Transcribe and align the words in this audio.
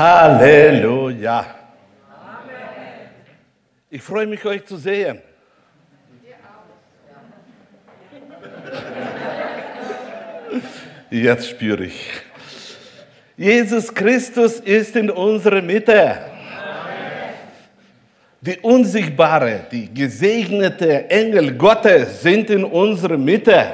Halleluja. 0.00 1.44
Ich 3.90 4.02
freue 4.02 4.26
mich, 4.26 4.42
euch 4.46 4.64
zu 4.64 4.78
sehen. 4.78 5.20
Jetzt 11.10 11.50
spüre 11.50 11.84
ich. 11.84 12.12
Jesus 13.36 13.94
Christus 13.94 14.60
ist 14.60 14.96
in 14.96 15.10
unserer 15.10 15.60
Mitte. 15.60 16.18
Die 18.40 18.58
unsichtbare, 18.60 19.66
die 19.70 19.92
gesegnete 19.92 21.10
Engel 21.10 21.58
Gottes 21.58 22.22
sind 22.22 22.48
in 22.48 22.64
unserer 22.64 23.18
Mitte. 23.18 23.66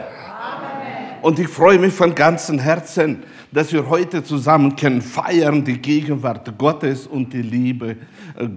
Und 1.23 1.39
ich 1.39 1.49
freue 1.49 1.79
mich 1.79 1.95
von 1.95 2.13
ganzem 2.13 2.59
Herzen, 2.59 3.23
dass 3.57 3.73
wir 3.73 3.89
heute 3.89 4.23
zusammen 4.23 4.77
können 4.77 5.01
feiern 5.01 5.65
die 5.65 5.79
Gegenwart 5.79 6.59
Gottes 6.59 7.07
und 7.07 7.33
die 7.33 7.41
Liebe 7.41 7.97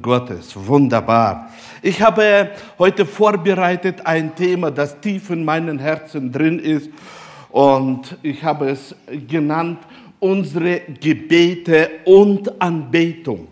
Gottes. 0.02 0.54
Wunderbar. 0.54 1.52
Ich 1.82 2.02
habe 2.02 2.50
heute 2.78 3.06
vorbereitet 3.06 4.06
ein 4.06 4.36
Thema, 4.36 4.72
das 4.72 5.00
tief 5.00 5.30
in 5.30 5.46
meinem 5.46 5.80
Herzen 5.80 6.30
drin 6.34 6.60
ist. 6.60 6.90
Und 7.48 8.18
ich 8.24 8.44
habe 8.44 8.72
es 8.72 8.94
genannt, 9.26 9.80
unsere 10.20 10.82
Gebete 11.00 11.92
und 12.04 12.62
Anbetung. 12.62 13.48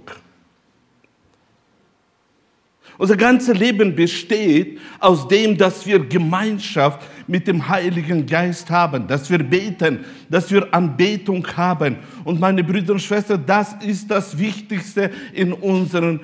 Unser 2.98 3.16
ganzes 3.16 3.58
Leben 3.58 3.96
besteht 3.96 4.80
aus 5.00 5.28
dem, 5.28 5.58
dass 5.58 5.86
wir 5.86 6.00
Gemeinschaft 6.00 7.08
mit 7.28 7.48
dem 7.48 7.68
Heiligen 7.68 8.26
Geist 8.26 8.70
haben, 8.72 9.08
dass 9.08 9.30
wir 9.30 9.40
beten, 9.40 10.00
dass 10.30 10.52
wir 10.52 10.74
Anbetung 10.74 11.46
haben. 11.56 11.98
Und 12.24 12.40
meine 12.40 12.64
Brüder 12.64 12.94
und 12.94 13.02
Schwestern, 13.02 13.44
das 13.46 13.74
ist 13.86 14.10
das 14.10 14.38
Wichtigste 14.38 15.12
in 15.34 15.54
unserem 15.54 16.22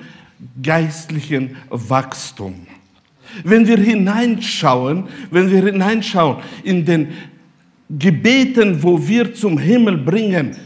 geistlichen 0.62 1.56
Wachstum. 1.70 2.66
Wenn 3.44 3.66
wir 3.66 3.78
hineinschauen, 3.78 5.04
wenn 5.30 5.50
wir 5.50 5.62
hineinschauen 5.64 6.38
in 6.64 6.84
den 6.84 7.08
Gebeten, 7.88 8.82
wo 8.82 9.06
wir 9.06 9.32
zum 9.34 9.58
Himmel 9.58 9.98
bringen, 9.98 10.56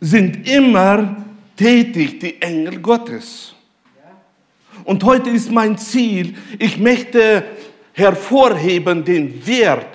sind 0.00 0.48
immer 0.48 1.16
tätig 1.56 2.20
die 2.20 2.40
Engel 2.40 2.78
Gottes. 2.78 3.54
Und 4.88 5.04
heute 5.04 5.28
ist 5.28 5.52
mein 5.52 5.76
Ziel, 5.76 6.34
ich 6.58 6.78
möchte 6.78 7.44
hervorheben 7.92 9.04
den 9.04 9.46
Wert 9.46 9.86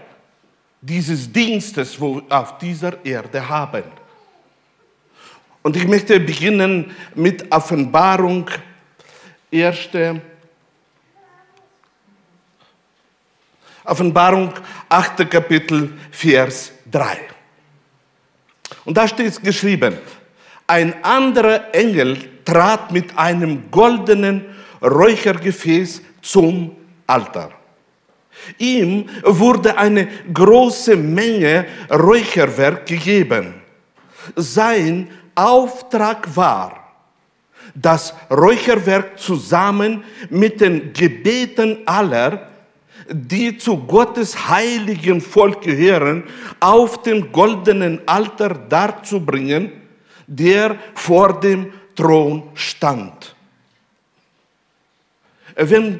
dieses 0.81 1.33
Dienstes, 1.33 1.99
wo 1.99 2.17
wir 2.17 2.23
auf 2.29 2.59
dieser 2.59 3.03
Erde 3.03 3.49
haben. 3.49 3.85
Und 5.63 5.75
ich 5.75 5.87
möchte 5.87 6.19
beginnen 6.19 6.91
mit 7.15 7.51
Offenbarung, 7.51 8.47
erste 9.49 10.21
Offenbarung, 13.85 14.53
8. 14.89 15.27
Kapitel, 15.27 15.91
Vers 16.11 16.71
3. 16.91 17.17
Und 18.85 18.95
da 18.95 19.07
steht 19.07 19.41
geschrieben, 19.41 19.97
ein 20.67 21.03
anderer 21.03 21.73
Engel 21.73 22.43
trat 22.45 22.91
mit 22.91 23.17
einem 23.17 23.71
goldenen 23.71 24.53
Räuchergefäß 24.83 26.01
zum 26.21 26.75
Altar. 27.07 27.51
Ihm 28.57 29.05
wurde 29.23 29.77
eine 29.77 30.07
große 30.33 30.95
Menge 30.95 31.65
Räucherwerk 31.89 32.85
gegeben. 32.85 33.55
Sein 34.35 35.07
Auftrag 35.35 36.35
war, 36.35 36.83
das 37.73 38.13
Räucherwerk 38.29 39.17
zusammen 39.17 40.03
mit 40.29 40.61
den 40.61 40.93
Gebeten 40.93 41.79
aller, 41.85 42.49
die 43.09 43.57
zu 43.57 43.77
Gottes 43.77 44.47
heiligen 44.49 45.19
Volk 45.21 45.61
gehören, 45.61 46.23
auf 46.59 47.01
dem 47.01 47.31
goldenen 47.31 47.99
Altar 48.05 48.53
darzubringen, 48.53 49.71
der 50.27 50.77
vor 50.93 51.39
dem 51.39 51.73
Thron 51.95 52.43
stand. 52.53 53.32
Wenn 55.55 55.99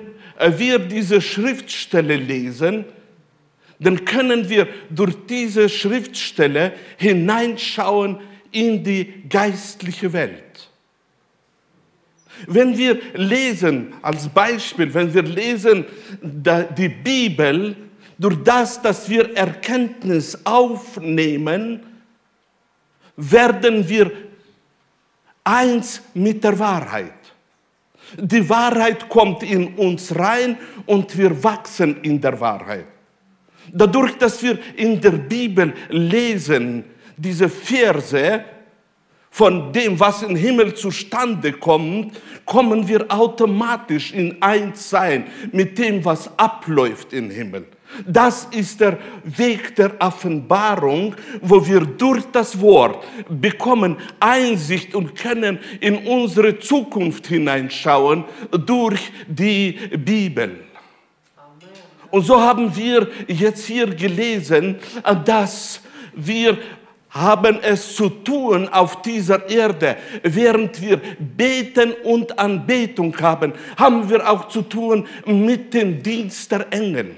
wir 0.58 0.80
diese 0.80 1.22
Schriftstelle 1.22 2.16
lesen, 2.16 2.86
dann 3.80 4.06
können 4.06 4.50
wir 4.50 4.68
durch 4.90 5.16
diese 5.28 5.70
Schriftstelle 5.70 6.74
hineinschauen 6.98 8.20
in 8.52 8.84
die 8.84 9.28
geistliche 9.30 10.14
Welt. 10.14 10.70
Wenn 12.48 12.78
wir 12.78 13.00
lesen, 13.14 13.94
als 14.02 14.28
Beispiel, 14.28 14.94
wenn 14.94 15.14
wir 15.14 15.24
lesen 15.24 15.86
die 16.22 16.90
Bibel, 16.90 17.76
durch 18.18 18.38
das, 18.44 18.82
dass 18.82 19.10
wir 19.10 19.36
Erkenntnis 19.36 20.38
aufnehmen, 20.46 21.82
werden 23.16 23.88
wir 23.88 24.12
eins 25.44 26.02
mit 26.14 26.44
der 26.44 26.58
Wahrheit. 26.58 27.14
Die 28.18 28.48
Wahrheit 28.50 29.10
kommt 29.10 29.44
in 29.44 29.76
uns 29.76 30.16
rein 30.16 30.58
und 30.86 31.18
wir 31.18 31.44
wachsen 31.44 32.02
in 32.02 32.20
der 32.20 32.40
Wahrheit. 32.40 32.86
Dadurch, 33.72 34.18
dass 34.18 34.42
wir 34.44 34.60
in 34.76 35.00
der 35.00 35.12
Bibel 35.12 35.74
lesen, 35.90 36.84
diese 37.18 37.50
Verse 37.50 38.44
von 39.30 39.74
dem, 39.74 40.00
was 40.00 40.22
im 40.22 40.36
Himmel 40.36 40.76
zustande 40.76 41.54
kommt, 41.54 42.20
kommen 42.46 42.88
wir 42.88 43.06
automatisch 43.12 44.12
in 44.14 44.42
eins 44.42 44.90
sein 44.90 45.26
mit 45.52 45.78
dem, 45.78 46.04
was 46.06 46.38
abläuft 46.38 47.14
im 47.14 47.32
Himmel. 47.32 47.66
Das 48.06 48.48
ist 48.52 48.80
der 48.80 48.98
Weg 49.24 49.76
der 49.76 49.92
Offenbarung, 50.00 51.16
wo 51.42 51.66
wir 51.66 51.82
durch 51.82 52.24
das 52.32 52.60
Wort 52.60 53.04
bekommen 53.30 53.98
Einsicht 54.20 54.96
und 54.96 55.16
können 55.16 55.60
in 55.80 55.98
unsere 56.08 56.60
Zukunft 56.60 57.28
hineinschauen 57.28 58.26
durch 58.66 59.12
die 59.28 59.74
Bibel. 59.98 60.66
Und 62.12 62.26
so 62.26 62.40
haben 62.40 62.76
wir 62.76 63.08
jetzt 63.28 63.66
hier 63.66 63.88
gelesen, 63.88 64.76
dass 65.26 65.82
wir 66.16 66.58
haben 67.10 67.60
es 67.62 67.96
zu 67.96 68.10
tun 68.10 68.68
auf 68.70 69.02
dieser 69.02 69.48
Erde. 69.50 69.98
Während 70.24 70.82
wir 70.82 71.00
beten 71.20 71.94
und 72.04 72.38
Anbetung 72.38 73.16
haben, 73.20 73.54
haben 73.78 74.10
wir 74.10 74.30
auch 74.30 74.48
zu 74.48 74.64
tun 74.64 75.08
mit 75.26 75.74
dem 75.74 76.02
Dienst 76.02 76.52
der 76.52 76.72
Engel. 76.72 77.16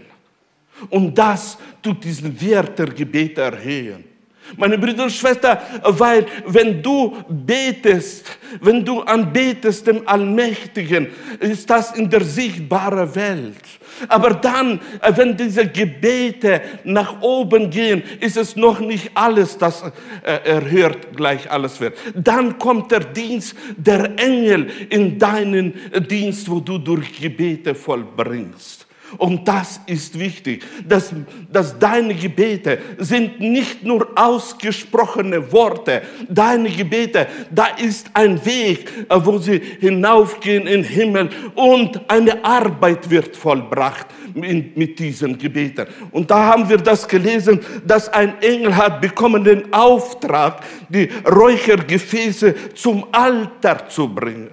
Und 0.90 1.18
das 1.18 1.58
tut 1.82 2.04
diesen 2.04 2.40
Wert 2.40 2.78
der 2.78 2.88
Gebete 2.88 3.42
erhöhen. 3.42 4.16
Meine 4.58 4.78
Brüder 4.78 5.06
und 5.06 5.12
Schwestern, 5.12 5.58
weil 5.84 6.26
wenn 6.46 6.82
du 6.82 7.18
betest, 7.28 8.38
wenn 8.62 8.86
du 8.86 9.02
anbetest 9.02 9.88
dem 9.88 10.08
Allmächtigen, 10.08 11.08
ist 11.40 11.68
das 11.68 11.94
in 11.94 12.10
der 12.10 12.24
sichtbaren 12.24 13.16
Welt. 13.16 13.64
Aber 14.08 14.32
dann, 14.36 14.80
wenn 15.16 15.36
diese 15.36 15.68
Gebete 15.68 16.62
nach 16.84 17.22
oben 17.22 17.70
gehen, 17.70 18.04
ist 18.20 18.38
es 18.38 18.56
noch 18.56 18.80
nicht 18.80 19.12
alles, 19.16 19.58
das 19.58 19.82
äh, 20.24 20.38
erhört 20.44 21.16
gleich 21.16 21.50
alles 21.50 21.80
wird. 21.80 21.98
Dann 22.14 22.60
kommt 22.60 22.92
der 22.92 23.00
Dienst 23.00 23.56
der 23.78 24.18
Engel 24.20 24.70
in 24.90 25.18
deinen 25.18 25.74
Dienst, 26.08 26.50
wo 26.50 26.60
du 26.60 26.78
durch 26.78 27.20
Gebete 27.20 27.74
vollbringst. 27.74 28.85
Und 29.18 29.48
das 29.48 29.80
ist 29.86 30.18
wichtig, 30.18 30.64
dass, 30.88 31.14
dass 31.52 31.78
deine 31.78 32.14
Gebete 32.14 32.80
sind 32.98 33.40
nicht 33.40 33.84
nur 33.84 34.08
ausgesprochene 34.16 35.52
Worte. 35.52 36.02
Deine 36.28 36.70
Gebete, 36.70 37.28
da 37.52 37.68
ist 37.78 38.10
ein 38.14 38.44
Weg, 38.46 38.90
äh, 39.10 39.16
wo 39.24 39.38
sie 39.38 39.62
hinaufgehen 39.80 40.68
in 40.68 40.82
den 40.82 40.84
Himmel 40.84 41.30
und 41.56 42.02
eine 42.10 42.44
Arbeit 42.44 43.10
wird 43.10 43.36
vollbracht 43.36 44.08
mit 44.34 45.00
diesen 45.00 45.38
Gebeten. 45.38 45.88
Und 46.12 46.30
da 46.30 46.46
haben 46.46 46.68
wir 46.68 46.78
das 46.78 47.08
gelesen, 47.08 47.60
dass 47.86 48.10
ein 48.10 48.42
Engel 48.42 48.76
hat 48.76 49.02
bekommen 49.02 49.44
den 49.44 49.72
Auftrag, 49.74 50.62
die 50.90 51.10
Räuchergefäße 51.26 52.74
zum 52.74 53.06
Altar 53.12 53.88
zu 53.88 54.14
bringen. 54.14 54.50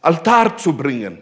Altar 0.00 0.56
zu 0.56 0.72
bringen. 0.72 1.18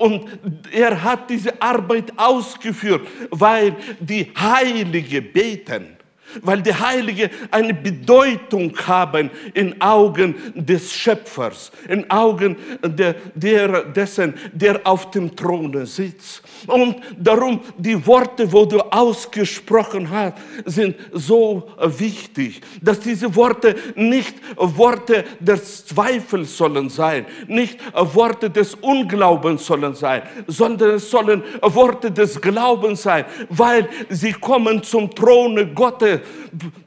Und 0.00 0.26
er 0.72 1.04
hat 1.04 1.28
diese 1.28 1.60
Arbeit 1.60 2.10
ausgeführt, 2.16 3.06
weil 3.30 3.76
die 4.00 4.32
Heilige 4.34 5.20
beten. 5.20 5.98
weil 6.42 6.62
die 6.62 6.72
Heilige 6.72 7.28
eine 7.50 7.74
Bedeutung 7.74 8.72
haben 8.86 9.30
in 9.52 9.80
Augen 9.80 10.36
des 10.54 10.92
Schöpfers, 10.92 11.72
in 11.88 12.08
Augen 12.08 12.56
der, 12.84 13.16
der, 13.34 13.82
dessen, 13.86 14.34
der 14.52 14.80
auf 14.84 15.10
dem 15.10 15.34
Throne 15.34 15.86
sitzt. 15.86 16.42
Und 16.66 16.96
darum, 17.18 17.60
die 17.76 18.06
Worte, 18.06 18.50
wo 18.52 18.64
du 18.64 18.80
ausgesprochen 18.80 20.08
hast, 20.10 20.34
sind 20.64 20.96
so 21.12 21.68
wichtig, 21.80 22.60
dass 22.80 23.00
diese 23.00 23.34
Worte 23.34 23.74
nicht 23.94 24.34
Worte 24.56 25.24
des 25.38 25.86
Zweifels 25.86 26.56
sollen 26.56 26.88
sein, 26.88 27.26
nicht 27.46 27.78
Worte 27.94 28.50
des 28.50 28.74
Unglaubens 28.74 29.66
sollen 29.66 29.94
sein, 29.94 30.22
sondern 30.46 30.96
es 30.96 31.10
sollen 31.10 31.42
Worte 31.62 32.10
des 32.10 32.40
Glaubens 32.40 33.02
sein, 33.02 33.24
weil 33.48 33.88
sie 34.08 34.32
kommen 34.32 34.82
zum 34.82 35.14
Throne 35.14 35.66
Gottes 35.68 36.20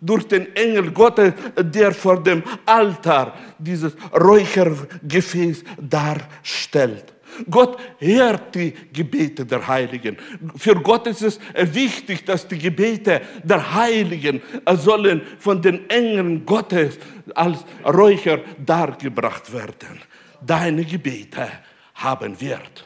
durch 0.02 0.28
den 0.28 0.56
Engel 0.56 0.92
Gottes, 0.92 1.34
der 1.58 1.92
vor 1.92 2.22
dem 2.22 2.44
Altar 2.66 3.34
dieses 3.58 3.94
Räuchergefäß 4.14 5.64
darstellt. 5.80 7.13
Gott 7.50 7.80
hört 8.00 8.56
die 8.56 8.74
Gebete 8.92 9.46
der 9.46 9.68
Heiligen. 9.68 10.18
Für 10.56 10.76
Gott 10.76 11.08
ist 11.08 11.22
es 11.22 11.40
wichtig, 11.56 12.26
dass 12.26 12.48
die 12.48 12.58
Gebete 12.58 13.22
der 13.44 13.74
Heiligen 13.74 14.42
sollen 14.76 15.22
von 15.40 15.62
den 15.62 15.90
Engeln 15.90 16.46
Gottes 16.46 16.98
als 17.36 17.66
Räucher 17.86 18.40
dargebracht 18.66 19.52
werden. 19.54 20.02
Deine 20.46 20.84
Gebete 20.84 21.50
haben 21.96 22.40
Wert. 22.40 22.86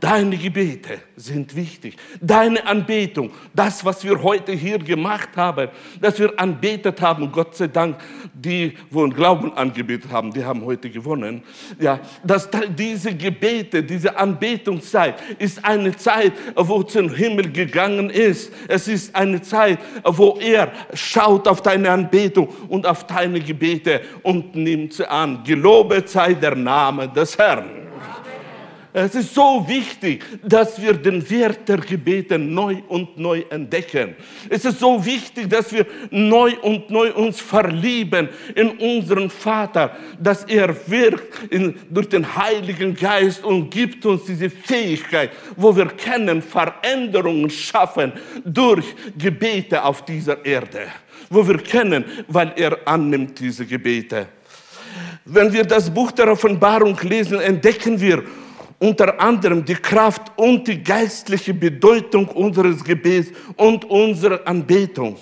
Deine 0.00 0.36
Gebete 0.36 0.98
sind 1.16 1.56
wichtig. 1.56 1.96
Deine 2.20 2.64
Anbetung, 2.64 3.32
das, 3.52 3.84
was 3.84 4.04
wir 4.04 4.22
heute 4.22 4.52
hier 4.52 4.78
gemacht 4.78 5.30
haben, 5.34 5.68
dass 6.00 6.20
wir 6.20 6.38
anbetet 6.38 7.00
haben, 7.00 7.32
Gott 7.32 7.56
sei 7.56 7.66
Dank, 7.66 7.96
die, 8.32 8.74
wo 8.90 9.04
im 9.04 9.12
Glauben 9.12 9.52
angebetet 9.54 10.12
haben, 10.12 10.32
die 10.32 10.44
haben 10.44 10.64
heute 10.64 10.88
gewonnen. 10.88 11.42
Ja, 11.80 11.98
dass 12.22 12.48
diese 12.76 13.12
Gebete, 13.12 13.82
diese 13.82 14.16
Anbetungszeit 14.16 15.16
ist 15.40 15.64
eine 15.64 15.96
Zeit, 15.96 16.32
wo 16.54 16.84
zum 16.84 17.12
Himmel 17.12 17.50
gegangen 17.50 18.08
ist. 18.08 18.52
Es 18.68 18.86
ist 18.86 19.16
eine 19.16 19.42
Zeit, 19.42 19.80
wo 20.04 20.38
er 20.40 20.70
schaut 20.94 21.48
auf 21.48 21.60
deine 21.60 21.90
Anbetung 21.90 22.48
und 22.68 22.86
auf 22.86 23.04
deine 23.04 23.40
Gebete 23.40 24.02
und 24.22 24.54
nimmt 24.54 24.92
sie 24.92 25.10
an. 25.10 25.42
Gelobet 25.42 26.08
sei 26.08 26.34
der 26.34 26.54
Name 26.54 27.08
des 27.08 27.36
Herrn. 27.36 27.87
Es 29.00 29.14
ist 29.14 29.32
so 29.32 29.64
wichtig, 29.68 30.24
dass 30.42 30.82
wir 30.82 30.92
den 30.92 31.28
Wert 31.30 31.68
der 31.68 31.76
Gebete 31.76 32.36
neu 32.36 32.78
und 32.88 33.16
neu 33.16 33.44
entdecken. 33.48 34.16
Es 34.48 34.64
ist 34.64 34.80
so 34.80 35.04
wichtig, 35.04 35.48
dass 35.48 35.72
wir 35.72 35.86
neu 36.10 36.56
und 36.62 36.90
neu 36.90 37.12
uns 37.12 37.40
verlieben 37.40 38.28
in 38.56 38.70
unseren 38.70 39.30
Vater, 39.30 39.96
dass 40.20 40.42
er 40.44 40.74
wirkt 40.88 41.52
in, 41.52 41.78
durch 41.88 42.08
den 42.08 42.34
Heiligen 42.34 42.92
Geist 42.96 43.44
und 43.44 43.70
gibt 43.70 44.04
uns 44.04 44.24
diese 44.24 44.50
Fähigkeit, 44.50 45.30
wo 45.54 45.76
wir 45.76 45.86
können 45.86 46.42
Veränderungen 46.42 47.50
schaffen 47.50 48.12
durch 48.44 48.84
Gebete 49.16 49.84
auf 49.84 50.04
dieser 50.04 50.44
Erde. 50.44 50.88
Wo 51.30 51.46
wir 51.46 51.58
können, 51.58 52.04
weil 52.26 52.52
er 52.56 52.76
annimmt 52.84 53.38
diese 53.38 53.64
Gebete. 53.64 54.26
Wenn 55.24 55.52
wir 55.52 55.62
das 55.62 55.88
Buch 55.88 56.10
der 56.10 56.32
Offenbarung 56.32 56.98
lesen, 57.02 57.38
entdecken 57.38 58.00
wir, 58.00 58.24
unter 58.78 59.18
anderem 59.20 59.64
die 59.64 59.74
Kraft 59.74 60.32
und 60.36 60.66
die 60.68 60.82
geistliche 60.82 61.52
Bedeutung 61.52 62.28
unseres 62.28 62.82
Gebets 62.82 63.30
und 63.56 63.84
unserer 63.84 64.46
Anbetung. 64.46 65.16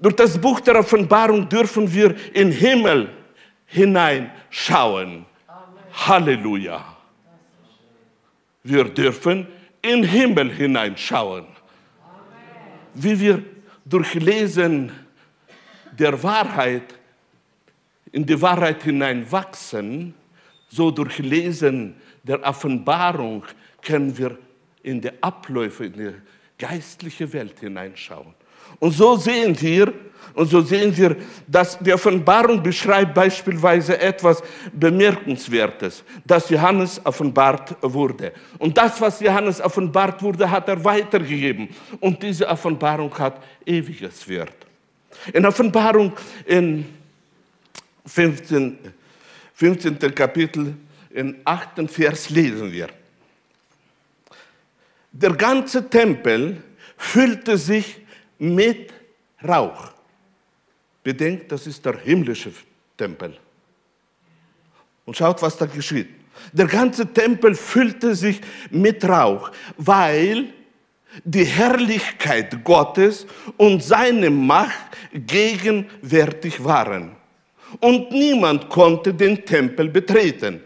Durch 0.00 0.16
das 0.16 0.38
Buch 0.38 0.60
der 0.60 0.78
Offenbarung 0.78 1.48
dürfen 1.48 1.92
wir 1.92 2.14
in 2.32 2.50
Himmel 2.50 3.10
hineinschauen. 3.66 5.26
Halleluja. 5.92 6.96
Wir 8.62 8.84
dürfen 8.84 9.46
in 9.82 10.02
Himmel 10.02 10.52
hineinschauen. 10.52 11.46
Wie 12.94 13.18
wir 13.20 13.42
durch 13.84 14.14
Lesen 14.14 14.92
der 15.92 16.20
Wahrheit 16.22 16.94
in 18.12 18.26
die 18.26 18.40
Wahrheit 18.40 18.82
hineinwachsen, 18.82 20.14
so 20.70 20.90
durch 20.90 21.18
Lesen 21.18 21.96
der 22.22 22.42
Offenbarung 22.42 23.44
können 23.82 24.16
wir 24.16 24.38
in 24.82 25.00
die 25.00 25.10
Abläufe, 25.20 25.86
in 25.86 25.92
die 25.92 26.12
geistliche 26.58 27.30
Welt 27.32 27.58
hineinschauen. 27.60 28.34
Und 28.78 28.92
so 28.92 29.16
sehen 29.16 29.60
wir, 29.60 29.92
und 30.34 30.48
so 30.48 30.60
sehen 30.60 30.96
wir, 30.96 31.16
dass 31.46 31.78
die 31.78 31.92
Offenbarung 31.92 32.62
beschreibt 32.62 33.14
beispielsweise 33.14 33.98
etwas 33.98 34.42
Bemerkenswertes, 34.72 36.04
dass 36.24 36.48
Johannes 36.48 37.00
offenbart 37.04 37.76
wurde. 37.82 38.32
Und 38.58 38.76
das, 38.78 39.00
was 39.00 39.20
Johannes 39.20 39.60
offenbart 39.60 40.22
wurde, 40.22 40.48
hat 40.48 40.68
er 40.68 40.82
weitergegeben. 40.84 41.68
Und 41.98 42.22
diese 42.22 42.46
Offenbarung 42.46 43.12
hat 43.18 43.42
ewiges 43.66 44.28
Wert. 44.28 44.54
In 45.32 45.44
Offenbarung 45.44 46.12
in 46.46 46.86
15, 48.06 48.78
15. 49.60 49.98
Kapitel 50.14 50.74
im 51.10 51.36
achten 51.44 51.86
Vers 51.86 52.30
lesen 52.30 52.72
wir. 52.72 52.88
Der 55.12 55.32
ganze 55.32 55.86
Tempel 55.86 56.62
füllte 56.96 57.58
sich 57.58 58.00
mit 58.38 58.90
Rauch. 59.46 59.92
Bedenkt, 61.02 61.52
das 61.52 61.66
ist 61.66 61.84
der 61.84 61.98
himmlische 61.98 62.52
Tempel. 62.96 63.36
Und 65.04 65.14
schaut, 65.18 65.42
was 65.42 65.58
da 65.58 65.66
geschieht. 65.66 66.08
Der 66.54 66.66
ganze 66.66 67.12
Tempel 67.12 67.54
füllte 67.54 68.14
sich 68.14 68.40
mit 68.70 69.04
Rauch, 69.04 69.50
weil 69.76 70.54
die 71.22 71.44
Herrlichkeit 71.44 72.64
Gottes 72.64 73.26
und 73.58 73.84
seine 73.84 74.30
Macht 74.30 74.96
gegenwärtig 75.12 76.64
waren. 76.64 77.19
Und 77.78 78.10
niemand 78.10 78.68
konnte 78.68 79.14
den 79.14 79.44
Tempel 79.44 79.88
betreten 79.88 80.60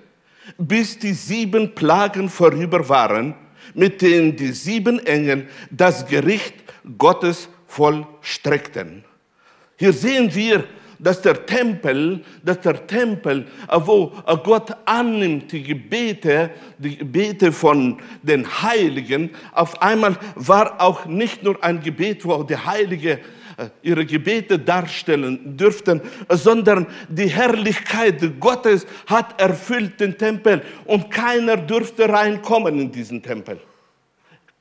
bis 0.58 0.98
die 0.98 1.12
sieben 1.12 1.74
Plagen 1.74 2.28
vorüber 2.28 2.88
waren, 2.88 3.34
mit 3.74 4.02
denen 4.02 4.36
die 4.36 4.52
sieben 4.52 5.04
Engel 5.06 5.48
das 5.70 6.06
Gericht 6.06 6.54
Gottes 6.98 7.48
vollstreckten. 7.66 9.04
Hier 9.76 9.92
sehen 9.92 10.32
wir, 10.34 10.64
dass 10.98 11.20
der 11.20 11.44
Tempel, 11.44 12.22
dass 12.44 12.60
der 12.60 12.86
Tempel, 12.86 13.46
wo 13.68 14.12
Gott 14.44 14.70
annimmt 14.84 15.50
die 15.50 15.62
Gebete, 15.62 16.50
die 16.78 16.96
Gebete 16.96 17.50
von 17.50 17.98
den 18.22 18.46
Heiligen, 18.62 19.30
auf 19.52 19.82
einmal 19.82 20.16
war 20.36 20.80
auch 20.80 21.06
nicht 21.06 21.42
nur 21.42 21.62
ein 21.64 21.80
Gebet, 21.80 22.24
wo 22.24 22.42
der 22.44 22.64
Heilige 22.64 23.18
ihre 23.82 24.04
Gebete 24.06 24.58
darstellen 24.58 25.56
dürften, 25.56 26.00
sondern 26.28 26.86
die 27.08 27.28
Herrlichkeit 27.28 28.40
Gottes 28.40 28.87
hat 29.06 29.40
erfüllt 29.40 30.00
den 30.00 30.16
Tempel 30.18 30.62
und 30.84 31.11
keiner 31.11 31.56
dürfte 31.56 32.08
reinkommen 32.08 32.78
in 32.78 32.92
diesen 32.92 33.23
Tempel 33.23 33.58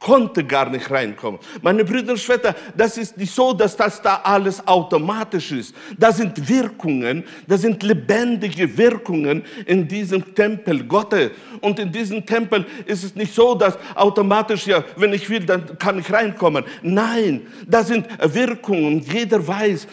konnte 0.04 0.44
gar 0.44 0.70
nicht 0.70 0.92
reinkommen. 0.92 1.40
Meine 1.62 1.86
Brüder 1.86 2.12
und 2.12 2.20
Schwestern, 2.20 2.54
das 2.76 2.98
ist 2.98 3.18
nicht 3.18 3.34
so, 3.34 3.54
dass 3.54 3.76
das 3.76 4.02
da 4.02 4.20
alles 4.24 4.66
automatisch 4.68 5.54
ist. 5.54 5.74
Das 5.98 6.18
sind 6.18 6.48
Wirkungen, 6.48 7.24
das 7.48 7.62
sind 7.62 7.82
lebendige 7.82 8.78
Wirkungen 8.78 9.44
in 9.66 9.88
diesem 9.88 10.36
Tempel 10.36 10.84
Gottes. 10.84 11.32
Und 11.62 11.80
in 11.80 11.90
diesem 11.90 12.26
Tempel 12.26 12.66
ist 12.86 13.06
es 13.06 13.16
nicht 13.16 13.34
so, 13.34 13.56
dass 13.56 13.78
automatisch, 13.96 14.68
ja, 14.68 14.84
wenn 14.98 15.14
ich 15.14 15.30
will, 15.30 15.46
dann 15.46 15.78
kann 15.78 15.98
ich 15.98 16.12
reinkommen. 16.12 16.66
Nein, 16.82 17.48
das 17.66 17.88
sind 17.88 18.06
Wirkungen. 18.22 19.00
Jeder 19.10 19.48
weiß, 19.48 19.88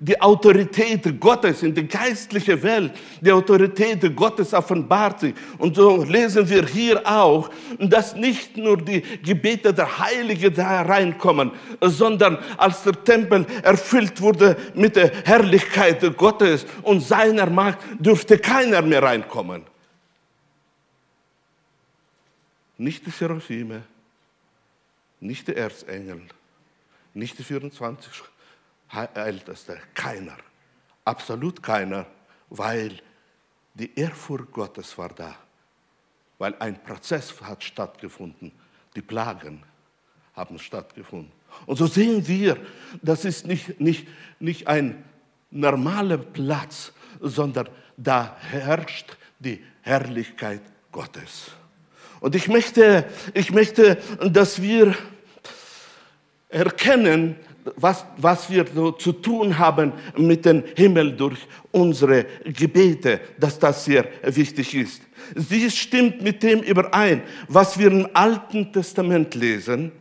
die 0.00 0.18
Autorität 0.18 1.20
Gottes 1.20 1.62
in 1.62 1.74
der 1.74 1.84
geistlichen 1.84 2.62
Welt, 2.62 2.92
die 3.20 3.30
Autorität 3.30 4.16
Gottes 4.16 4.54
offenbart 4.54 5.20
sich. 5.20 5.34
Und 5.58 5.76
so 5.76 6.02
lesen 6.02 6.48
wir 6.48 6.64
hier 6.64 7.02
auch, 7.04 7.50
dass 7.78 8.16
nicht 8.16 8.56
nur 8.56 8.78
die 8.78 9.02
Gebete 9.22 9.49
Gebete 9.50 9.74
der 9.74 9.98
Heilige 9.98 10.52
da 10.52 10.82
reinkommen, 10.82 11.50
sondern 11.80 12.36
als 12.56 12.84
der 12.84 13.04
Tempel 13.04 13.44
erfüllt 13.62 14.20
wurde 14.20 14.56
mit 14.74 14.94
der 14.94 15.10
Herrlichkeit 15.24 16.16
Gottes 16.16 16.64
und 16.82 17.00
seiner 17.00 17.50
Macht, 17.50 17.78
dürfte 17.98 18.38
keiner 18.38 18.80
mehr 18.80 19.02
reinkommen. 19.02 19.64
Nicht 22.78 23.04
die 23.04 23.10
Seraphime, 23.10 23.82
nicht 25.18 25.48
die 25.48 25.56
Erzengel, 25.56 26.22
nicht 27.12 27.36
die 27.38 27.42
24 27.42 28.22
Älteste, 29.14 29.78
keiner, 29.94 30.36
absolut 31.04 31.60
keiner, 31.60 32.06
weil 32.50 33.00
die 33.74 33.98
Ehrfurcht 33.98 34.52
Gottes 34.52 34.96
war 34.96 35.10
da, 35.10 35.34
weil 36.38 36.54
ein 36.60 36.80
Prozess 36.84 37.34
hat 37.42 37.64
stattgefunden 37.64 38.52
die 39.00 39.06
Plagen 39.06 39.62
haben 40.34 40.58
stattgefunden. 40.58 41.32
Und 41.64 41.76
so 41.76 41.86
sehen 41.86 42.28
wir, 42.28 42.58
das 43.00 43.24
ist 43.24 43.46
nicht, 43.46 43.80
nicht, 43.80 44.06
nicht 44.38 44.68
ein 44.68 45.04
normaler 45.50 46.18
Platz, 46.18 46.92
sondern 47.18 47.70
da 47.96 48.36
herrscht 48.50 49.16
die 49.38 49.64
Herrlichkeit 49.80 50.60
Gottes. 50.92 51.52
Und 52.20 52.34
ich 52.34 52.48
möchte, 52.48 53.06
ich 53.32 53.50
möchte, 53.52 53.96
dass 54.30 54.60
wir 54.60 54.94
erkennen, 56.50 57.36
was, 57.76 58.04
was 58.16 58.50
wir 58.50 58.64
so 58.74 58.92
zu 58.92 59.12
tun 59.12 59.58
haben 59.58 59.92
mit 60.16 60.44
dem 60.44 60.62
Himmel 60.76 61.12
durch 61.12 61.38
unsere 61.70 62.26
Gebete, 62.44 63.20
dass 63.38 63.58
das 63.58 63.84
sehr 63.84 64.06
wichtig 64.22 64.74
ist. 64.74 65.02
Sie 65.34 65.70
stimmt 65.70 66.22
mit 66.22 66.42
dem 66.42 66.60
überein, 66.60 67.22
was 67.48 67.78
wir 67.78 67.90
im 67.90 68.08
Alten 68.14 68.72
Testament 68.72 69.34
lesen. 69.34 69.92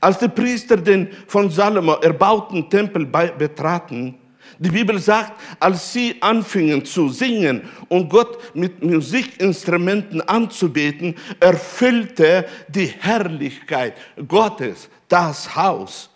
Als 0.00 0.18
die 0.18 0.28
Priester 0.28 0.76
den 0.76 1.08
von 1.26 1.50
Salomo 1.50 1.94
erbauten 1.94 2.68
Tempel 2.68 3.06
betraten, 3.06 4.16
die 4.58 4.70
Bibel 4.70 4.98
sagt, 4.98 5.32
als 5.60 5.92
sie 5.92 6.16
anfingen 6.20 6.84
zu 6.84 7.08
singen 7.08 7.62
und 7.88 8.08
Gott 8.08 8.54
mit 8.54 8.82
Musikinstrumenten 8.82 10.20
anzubeten, 10.22 11.14
erfüllte 11.40 12.46
die 12.68 12.86
Herrlichkeit 12.86 13.94
Gottes 14.28 14.88
das 15.08 15.54
Haus. 15.54 16.10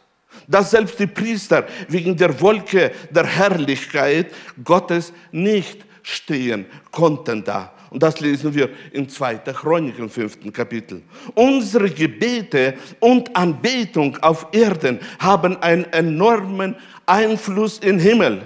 Dass 0.46 0.70
selbst 0.70 0.98
die 0.98 1.06
Priester 1.06 1.66
wegen 1.88 2.16
der 2.16 2.38
Wolke 2.40 2.92
der 3.10 3.26
Herrlichkeit 3.26 4.32
Gottes 4.62 5.12
nicht 5.32 5.84
stehen 6.02 6.66
konnten 6.90 7.42
da. 7.42 7.72
Und 7.90 8.02
das 8.02 8.20
lesen 8.20 8.54
wir 8.54 8.68
in 8.92 9.08
2. 9.08 9.36
Chroniken, 9.38 10.08
5. 10.08 10.52
Kapitel. 10.52 11.02
Unsere 11.34 11.88
Gebete 11.88 12.74
und 13.00 13.34
Anbetung 13.34 14.16
auf 14.18 14.48
Erden 14.52 14.98
haben 15.18 15.56
einen 15.62 15.84
enormen 15.92 16.76
Einfluss 17.06 17.78
im 17.78 17.98
Himmel. 17.98 18.42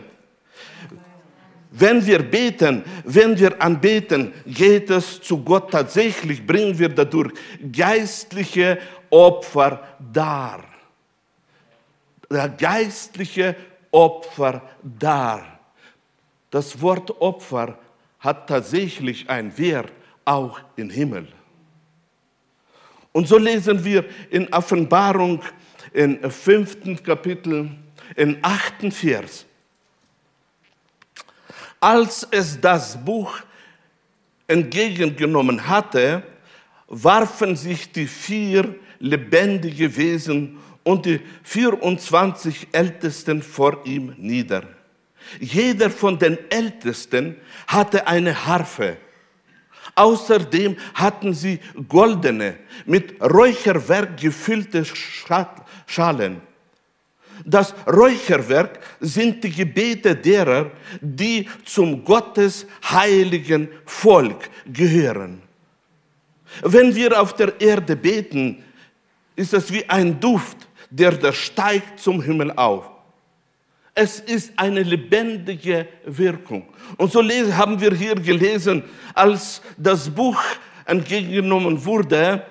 Wenn 1.73 2.05
wir 2.05 2.19
beten, 2.19 2.85
wenn 3.05 3.39
wir 3.39 3.61
anbeten, 3.63 4.33
geht 4.45 4.91
es 4.91 5.21
zu 5.21 5.43
Gott 5.43 5.71
tatsächlich, 5.71 6.45
bringen 6.45 6.79
wir 6.79 6.89
dadurch 6.89 7.33
geistliche 7.73 8.79
Opfer 9.09 9.83
dar. 10.13 10.65
Geistliche 12.59 13.57
Opfer 13.91 14.63
dar. 14.83 15.61
Das 16.51 16.81
Wort 16.81 17.21
Opfer 17.21 17.79
hat 18.19 18.49
tatsächlich 18.49 19.29
einen 19.29 19.57
Wert 19.57 19.93
auch 20.25 20.61
im 20.77 20.91
Himmel. 20.91 21.29
Und 23.13 23.27
so 23.27 23.39
lesen 23.39 23.85
wir 23.85 24.05
in 24.31 24.53
Offenbarung 24.53 25.43
im 25.93 26.31
fünften 26.31 27.03
Kapitel, 27.03 27.71
im 28.17 28.39
achten 28.43 28.93
Vers. 28.93 29.47
Als 31.81 32.27
es 32.31 32.61
das 32.61 33.03
Buch 33.03 33.39
entgegengenommen 34.47 35.67
hatte, 35.67 36.23
warfen 36.89 37.57
sich 37.57 37.91
die 37.93 38.07
vier 38.07 38.75
lebendige 38.99 39.97
Wesen 39.97 40.59
und 40.83 41.07
die 41.07 41.21
24 41.45 42.69
Ältesten 42.73 43.43
vor 43.43 43.87
ihm 43.87 44.15
nieder. 44.19 44.65
Jeder 45.39 45.91
von 45.91 46.19
den 46.19 46.39
Ältesten 46.51 47.37
hatte 47.67 48.07
eine 48.07 48.47
Harfe. 48.47 48.97
Außerdem 49.95 50.77
hatten 50.95 51.35
sie 51.35 51.61
goldene, 51.89 52.57
mit 52.87 53.21
Räucherwerk 53.21 54.19
gefüllte 54.21 54.85
Schalen. 55.87 56.41
Das 57.45 57.75
Räucherwerk 57.87 58.81
sind 59.01 59.43
die 59.45 59.51
Gebete 59.51 60.15
derer, 60.15 60.71
die 61.01 61.49
zum 61.65 62.05
Gottes 62.05 62.67
heiligen 62.91 63.69
Volk 63.85 64.51
gehören. 64.67 65.43
Wenn 66.63 66.95
wir 66.95 67.21
auf 67.21 67.35
der 67.35 67.61
Erde 67.61 67.97
beten, 67.97 68.65
ist 69.37 69.55
es 69.55 69.73
wie 69.73 69.89
ein 69.89 70.19
Duft, 70.19 70.69
der 70.91 71.13
da 71.13 71.33
steigt 71.33 72.01
zum 72.01 72.21
Himmel 72.23 72.51
auf. 72.53 72.91
Es 73.95 74.21
ist 74.21 74.53
eine 74.57 74.83
lebendige 74.83 75.87
Wirkung. 76.05 76.65
Und 76.97 77.13
so 77.13 77.23
haben 77.23 77.81
wir 77.81 77.95
hier 77.95 78.15
gelesen, 78.15 78.83
als 79.15 79.63
das 79.77 80.09
Buch 80.09 80.41
entgegengenommen 80.85 81.85
wurde, 81.85 82.45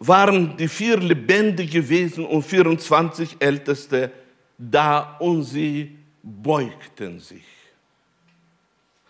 waren 0.00 0.56
die 0.56 0.66
vier 0.66 0.96
lebendige 0.96 1.86
Wesen 1.88 2.24
und 2.24 2.42
24 2.42 3.36
Älteste 3.38 4.10
da 4.56 5.16
und 5.20 5.44
sie 5.44 5.96
beugten 6.22 7.20
sich. 7.20 7.44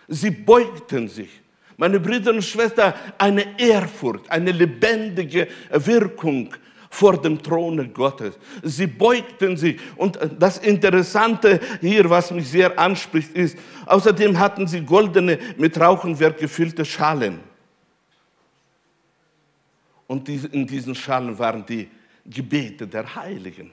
Sie 0.09 0.31
beugten 0.31 1.09
sich. 1.09 1.31
Meine 1.77 2.01
Brüder 2.01 2.33
und 2.33 2.45
Schwestern, 2.45 2.93
eine 3.17 3.59
Ehrfurcht, 3.59 4.31
eine 4.31 4.51
lebendige 4.51 5.49
Wirkung 5.71 6.53
vor 6.91 7.23
dem 7.23 7.41
Throne 7.41 7.89
Gottes. 7.89 8.37
Sie 8.63 8.89
beugten 8.89 9.57
sich. 9.57 9.79
Und 9.97 10.19
das 10.39 10.59
Interessante 10.59 11.61
hier, 11.81 12.11
was 12.11 12.33
mich 12.33 12.51
sehr 12.51 12.77
anspricht, 12.79 13.33
ist, 13.33 13.57
außerdem 13.87 14.39
hatten 14.39 14.67
sie 14.67 14.81
goldene, 14.81 15.39
mit 15.57 15.81
Rauchenwerk 15.81 16.39
gefüllte 16.39 16.85
Schalen. 16.85 17.50
Und 20.11 20.29
in 20.29 20.67
diesen 20.67 20.93
Schalen 20.93 21.39
waren 21.39 21.65
die 21.65 21.89
Gebete 22.27 22.85
der 22.85 23.15
Heiligen. 23.15 23.71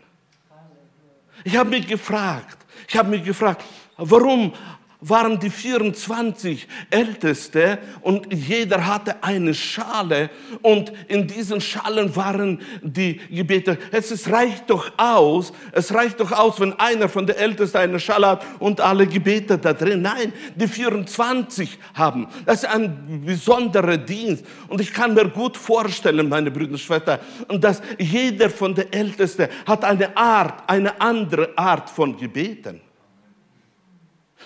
Ich 1.44 1.58
habe 1.58 1.72
mich 1.72 1.88
gefragt, 1.88 2.60
ich 2.88 2.96
habe 2.96 3.10
mich 3.10 3.24
gefragt, 3.24 3.64
warum 3.98 4.54
waren 5.00 5.40
die 5.40 5.50
24 5.50 6.68
Älteste 6.90 7.78
und 8.02 8.34
jeder 8.34 8.86
hatte 8.88 9.24
eine 9.24 9.54
Schale 9.54 10.30
und 10.64 10.92
in 11.08 11.28
diesen 11.28 11.62
Schalen 11.62 12.16
waren 12.16 12.62
die 12.82 13.18
Gebete. 13.30 13.78
Es 13.92 14.30
reicht 14.30 14.70
doch 14.70 14.92
aus, 14.98 15.54
es 15.72 15.94
reicht 15.94 16.20
doch 16.20 16.32
aus, 16.32 16.60
wenn 16.60 16.74
einer 16.80 17.10
von 17.10 17.28
den 17.28 17.36
Ältesten 17.36 17.78
eine 17.78 18.00
Schale 18.00 18.28
hat 18.28 18.46
und 18.60 18.82
alle 18.82 19.06
Gebete 19.06 19.58
da 19.58 19.74
drin. 19.74 20.02
Nein, 20.02 20.34
die 20.56 20.68
24 20.68 21.78
haben. 21.94 22.28
Das 22.46 22.64
ist 22.64 22.70
ein 22.70 23.24
besonderer 23.24 23.98
Dienst 23.98 24.46
und 24.68 24.82
ich 24.82 24.92
kann 24.92 25.14
mir 25.14 25.30
gut 25.30 25.58
vorstellen, 25.58 26.28
meine 26.28 26.50
Brüder 26.50 26.72
und 26.72 26.80
Schwestern, 26.80 27.20
dass 27.60 27.82
jeder 28.00 28.50
von 28.50 28.74
den 28.74 28.92
Ältesten 28.92 29.48
hat 29.68 29.84
eine 29.84 30.18
Art, 30.18 30.68
eine 30.68 31.00
andere 31.00 31.56
Art 31.56 31.90
von 31.90 32.18
Gebeten. 32.18 32.87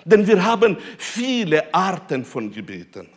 Denn 0.05 0.25
wir 0.25 0.43
haben 0.43 0.77
viele 0.98 1.74
Arten 1.74 2.25
von 2.25 2.51
Gebeten. 2.51 3.08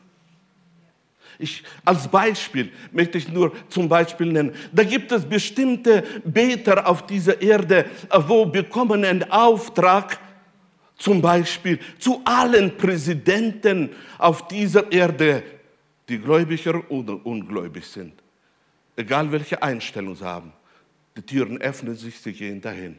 Ich, 1.38 1.64
als 1.84 2.06
Beispiel 2.08 2.70
möchte 2.92 3.18
ich 3.18 3.28
nur 3.28 3.52
zum 3.68 3.88
Beispiel 3.88 4.32
nennen, 4.32 4.54
da 4.72 4.84
gibt 4.84 5.10
es 5.10 5.24
bestimmte 5.24 6.04
Beter 6.24 6.86
auf 6.86 7.06
dieser 7.06 7.40
Erde, 7.42 7.86
wo 8.28 8.46
bekommen 8.46 9.04
einen 9.04 9.30
Auftrag, 9.30 10.20
zum 10.96 11.20
Beispiel 11.20 11.80
zu 11.98 12.22
allen 12.24 12.76
Präsidenten 12.76 13.90
auf 14.16 14.46
dieser 14.46 14.90
Erde, 14.92 15.42
die 16.08 16.18
gläubiger 16.18 16.88
oder 16.88 17.18
ungläubig 17.26 17.84
sind, 17.84 18.12
egal 18.94 19.30
welche 19.32 19.60
Einstellung 19.60 20.14
sie 20.14 20.24
haben. 20.24 20.52
Die 21.16 21.22
Türen 21.22 21.60
öffnen 21.60 21.96
sich, 21.96 22.18
sie 22.20 22.32
gehen 22.32 22.60
dahin. 22.60 22.96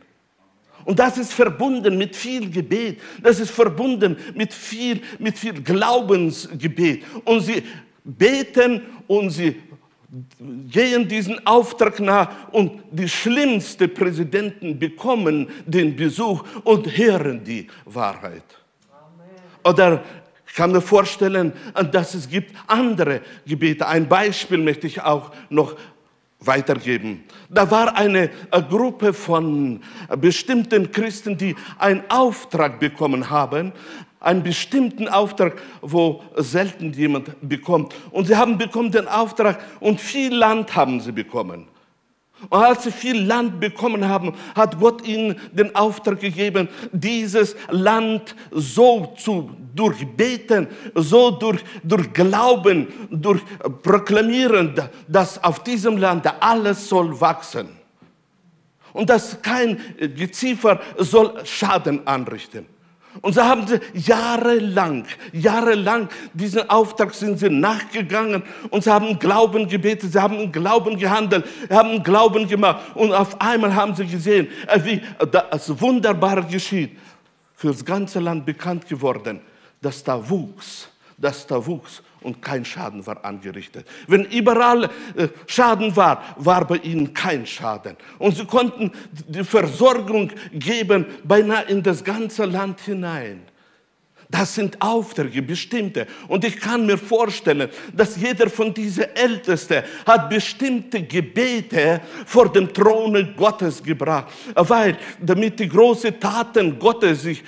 Und 0.84 1.00
das 1.00 1.18
ist 1.18 1.34
verbunden 1.34 1.98
mit 1.98 2.16
viel 2.16 2.50
Gebet. 2.50 3.02
Das 3.22 3.40
ist 3.40 3.52
verbunden 3.52 4.18
mit 4.36 4.54
viel, 4.54 5.02
mit 5.18 5.38
viel 5.38 5.54
Glaubensgebet. 5.62 7.04
Und 7.24 7.42
sie 7.42 7.64
beten 8.04 8.82
und 9.08 9.32
sie 9.32 9.56
gehen 10.70 11.08
diesen 11.08 11.46
Auftrag 11.46 12.00
nach 12.00 12.30
und 12.52 12.84
die 12.92 13.10
schlimmsten 13.10 13.94
Präsidenten 13.94 14.78
bekommen 14.78 15.48
den 15.66 15.96
Besuch 15.96 16.44
und 16.64 16.86
hören 16.96 17.44
die 17.44 17.68
Wahrheit. 17.86 18.44
Oder 19.64 20.04
ich 20.48 20.54
kann 20.54 20.72
mir 20.72 20.82
vorstellen, 20.82 21.52
dass 21.92 22.14
es 22.14 22.30
gibt 22.30 22.56
andere 22.68 23.22
Gebete. 23.46 23.88
Ein 23.88 24.08
Beispiel 24.08 24.60
möchte 24.60 24.88
ich 24.88 25.02
auch 25.02 25.32
noch 25.50 25.76
weitergeben. 26.40 27.24
Da 27.50 27.70
war 27.72 27.96
eine, 27.96 28.30
eine 28.52 28.68
Gruppe 28.68 29.14
von 29.14 29.82
bestimmten 30.20 30.92
Christen, 30.92 31.38
die 31.38 31.56
einen 31.78 32.04
Auftrag 32.10 32.80
bekommen 32.80 33.30
haben, 33.30 33.72
einen 34.20 34.44
bestimmten 34.44 35.08
Auftrag, 35.08 35.62
wo 35.82 36.24
selten 36.36 36.94
jemand 36.94 37.36
bekommt. 37.48 37.94
Und 38.12 38.26
sie 38.26 38.36
haben 38.36 38.58
bekommen 38.58 38.92
den 38.92 39.08
Auftrag 39.08 39.60
und 39.80 40.02
viel 40.02 40.34
Land 40.34 40.76
haben 40.76 41.00
sie 41.00 41.12
bekommen. 41.12 41.68
Und 42.50 42.60
als 42.60 42.84
sie 42.84 42.92
viel 42.92 43.26
Land 43.26 43.60
bekommen 43.60 44.08
haben, 44.08 44.34
hat 44.56 44.78
Gott 44.80 45.06
ihnen 45.08 45.40
den 45.52 45.74
Auftrag 45.76 46.20
gegeben, 46.20 46.68
dieses 46.92 47.56
Land 47.70 48.36
so 48.52 49.14
zu 49.18 49.52
durchbeten, 49.74 50.68
so 50.94 51.32
durch, 51.32 51.64
durch 51.84 52.12
Glauben, 52.14 52.88
durch 53.10 53.42
Proklamieren, 53.84 54.76
dass 55.08 55.42
auf 55.44 55.64
diesem 55.64 55.98
Land 55.98 56.26
alles 56.42 56.88
soll 56.88 57.20
wachsen. 57.20 57.70
Und 58.94 59.10
dass 59.10 59.42
kein 59.42 59.80
Geziefer 59.98 60.82
soll 60.98 61.46
Schaden 61.46 62.06
anrichten. 62.06 62.75
Und 63.22 63.34
so 63.34 63.44
haben 63.44 63.66
sie 63.68 63.80
jahrelang, 63.94 65.06
jahrelang 65.32 66.10
diesen 66.34 66.70
Auftrag 66.70 67.14
sind 67.14 67.40
sie 67.40 67.50
nachgegangen 67.50 68.44
und 68.70 68.84
sie 68.84 68.92
haben 68.92 69.18
Glauben 69.20 69.68
gebetet, 69.68 70.12
sie 70.12 70.22
haben 70.22 70.52
Glauben 70.52 70.98
gehandelt, 70.98 71.46
sie 71.68 71.76
haben 71.76 72.04
Glauben 72.04 72.48
gemacht. 72.48 72.84
Und 72.96 73.14
auf 73.14 73.40
einmal 73.40 73.74
haben 73.74 73.96
sie 73.96 74.06
gesehen, 74.06 74.48
äh, 74.68 74.80
wie 74.84 75.02
das 75.32 75.80
Wunderbare 75.82 76.44
geschieht. 76.44 76.98
Für 77.56 77.68
das 77.68 77.86
ganze 77.86 78.20
Land 78.20 78.46
bekannt 78.46 78.88
geworden, 78.88 79.40
dass 79.82 80.04
da 80.04 80.30
wuchs, 80.30 80.90
dass 81.18 81.48
da 81.48 81.66
wuchs 81.66 82.02
und 82.22 82.42
kein 82.42 82.66
Schaden 82.66 83.06
war 83.06 83.24
angerichtet. 83.24 83.88
Wenn 84.08 84.26
überall 84.26 84.90
äh, 85.16 85.28
Schaden 85.48 85.96
war, 85.96 86.24
war 86.38 86.66
bei 86.66 86.78
ihnen 86.78 87.14
kein 87.14 87.46
Schaden. 87.46 87.96
Und 88.20 88.36
sie 88.36 88.46
konnten 88.46 88.92
die 89.28 89.44
Versorgung 89.44 90.32
geben, 90.52 91.06
beinahe 91.24 91.66
in 91.66 91.84
das 91.84 92.04
ganze 92.04 92.46
Land 92.46 92.82
hinein. 92.82 93.44
Das 94.30 94.56
sind 94.56 94.82
Aufträge, 94.82 95.42
bestimmte. 95.42 96.08
Und 96.28 96.44
ich 96.44 96.60
kann 96.60 96.86
mir 96.86 96.98
vorstellen, 96.98 97.70
dass 97.94 98.18
jeder 98.18 98.50
von 98.50 98.74
diesen 98.74 99.06
Ältesten 99.16 99.84
hat 100.06 100.30
bestimmte 100.30 101.04
Gebete 101.04 102.02
vor 102.26 102.52
dem 102.52 102.74
Throne 102.74 103.34
Gottes 103.36 103.84
gebracht, 103.84 104.34
weil 104.56 104.98
damit 105.22 105.60
die 105.60 105.70
großen 105.70 106.20
Taten 106.20 106.78
Gottes 106.80 107.24
sich 107.24 107.44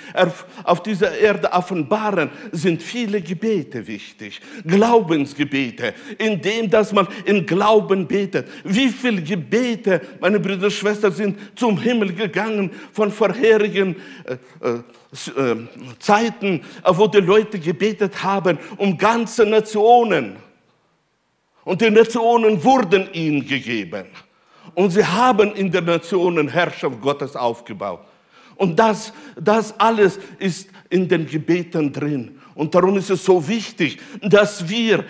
auf 0.64 0.82
dieser 0.82 1.16
Erde 1.18 1.52
offenbaren, 1.52 2.30
sind 2.52 2.82
viele 2.82 3.20
Gebete 3.20 3.86
wichtig. 3.86 4.40
Glaubensgebete, 4.64 5.94
indem 6.18 6.70
dass 6.70 6.92
man 6.92 7.08
in 7.24 7.44
Glauben 7.44 8.06
betet. 8.06 8.48
Wie 8.64 8.88
viele 8.88 9.22
Gebete, 9.22 10.00
meine 10.20 10.38
Brüder 10.38 10.66
und 10.66 10.72
Schwestern, 10.72 11.12
sind 11.12 11.38
zum 11.56 11.80
Himmel 11.80 12.12
gegangen 12.12 12.70
von 12.92 13.10
vorherigen 13.10 13.96
äh, 14.24 14.34
äh, 14.66 14.82
Zeiten, 15.98 16.62
wo 16.84 17.06
die 17.06 17.20
Leute 17.20 17.58
gebetet 17.58 18.22
haben 18.22 18.58
um 18.76 18.98
ganze 18.98 19.46
Nationen. 19.46 20.36
Und 21.64 21.80
die 21.80 21.90
Nationen 21.90 22.62
wurden 22.62 23.12
ihnen 23.12 23.46
gegeben. 23.46 24.06
Und 24.74 24.90
sie 24.90 25.04
haben 25.04 25.54
in 25.54 25.70
den 25.70 25.84
Nationen 25.84 26.48
Herrschaft 26.48 27.00
Gottes 27.00 27.36
aufgebaut. 27.36 28.00
Und 28.56 28.78
das, 28.78 29.12
das 29.36 29.78
alles 29.78 30.18
ist 30.38 30.68
in 30.90 31.08
den 31.08 31.26
Gebeten 31.26 31.92
drin. 31.92 32.40
Und 32.54 32.74
darum 32.74 32.96
ist 32.96 33.10
es 33.10 33.24
so 33.24 33.46
wichtig, 33.46 33.98
dass 34.20 34.68
wir 34.68 35.04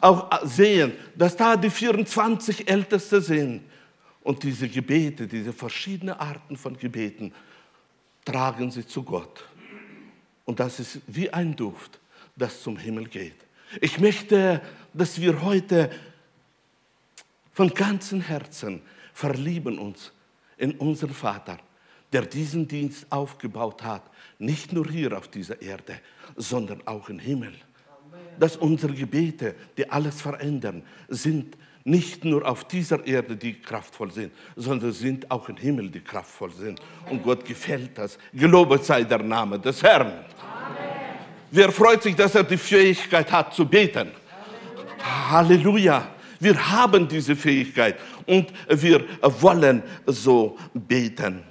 auch 0.00 0.28
sehen, 0.44 0.92
dass 1.14 1.36
da 1.36 1.56
die 1.56 1.70
24 1.70 2.68
Älteste 2.68 3.20
sind. 3.20 3.62
Und 4.22 4.42
diese 4.42 4.68
Gebete, 4.68 5.26
diese 5.26 5.52
verschiedenen 5.52 6.14
Arten 6.14 6.56
von 6.56 6.78
Gebeten, 6.78 7.32
tragen 8.24 8.70
sie 8.70 8.86
zu 8.86 9.02
Gott. 9.02 9.44
Und 10.44 10.60
das 10.60 10.80
ist 10.80 11.00
wie 11.06 11.30
ein 11.30 11.56
Duft, 11.56 12.00
das 12.36 12.62
zum 12.62 12.76
Himmel 12.76 13.08
geht. 13.08 13.36
Ich 13.80 13.98
möchte, 13.98 14.60
dass 14.92 15.20
wir 15.20 15.42
heute 15.42 15.90
von 17.52 17.72
ganzem 17.72 18.20
Herzen 18.20 18.82
verlieben 19.12 19.78
uns 19.78 20.12
in 20.56 20.72
unseren 20.72 21.14
Vater, 21.14 21.58
der 22.12 22.22
diesen 22.22 22.68
Dienst 22.68 23.06
aufgebaut 23.10 23.82
hat, 23.82 24.02
nicht 24.38 24.72
nur 24.72 24.88
hier 24.88 25.16
auf 25.16 25.28
dieser 25.28 25.60
Erde, 25.62 26.00
sondern 26.36 26.86
auch 26.86 27.08
im 27.08 27.18
Himmel. 27.18 27.54
Dass 28.38 28.56
unsere 28.56 28.92
Gebete, 28.92 29.54
die 29.76 29.90
alles 29.90 30.20
verändern, 30.20 30.82
sind 31.08 31.56
nicht 31.84 32.24
nur 32.24 32.46
auf 32.48 32.64
dieser 32.64 33.06
Erde, 33.06 33.36
die 33.36 33.60
kraftvoll 33.60 34.10
sind, 34.10 34.32
sondern 34.56 34.92
sind 34.92 35.30
auch 35.30 35.48
im 35.48 35.56
Himmel, 35.56 35.90
die 35.90 36.00
kraftvoll 36.00 36.50
sind. 36.50 36.80
Und 37.10 37.22
Gott 37.22 37.44
gefällt 37.44 37.96
das. 37.96 38.18
Gelobet 38.32 38.84
sei 38.84 39.04
der 39.04 39.22
Name 39.22 39.58
des 39.58 39.82
Herrn. 39.82 40.06
Amen. 40.06 40.24
Wer 41.50 41.70
freut 41.70 42.02
sich, 42.02 42.16
dass 42.16 42.34
er 42.34 42.44
die 42.44 42.56
Fähigkeit 42.56 43.30
hat 43.30 43.54
zu 43.54 43.66
beten? 43.66 44.10
Halleluja. 45.30 45.30
Halleluja. 45.30 46.08
Wir 46.40 46.70
haben 46.72 47.08
diese 47.08 47.36
Fähigkeit 47.36 47.98
und 48.26 48.52
wir 48.68 49.04
wollen 49.40 49.82
so 50.06 50.58
beten. 50.74 51.42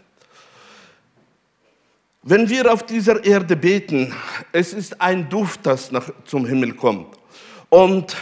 Wenn 2.22 2.48
wir 2.48 2.72
auf 2.72 2.86
dieser 2.86 3.24
Erde 3.24 3.56
beten, 3.56 4.14
es 4.52 4.72
ist 4.72 5.02
ein 5.02 5.28
Duft, 5.30 5.66
das 5.66 5.92
nach, 5.92 6.10
zum 6.26 6.46
Himmel 6.46 6.74
kommt. 6.74 7.08
Und 7.70 8.16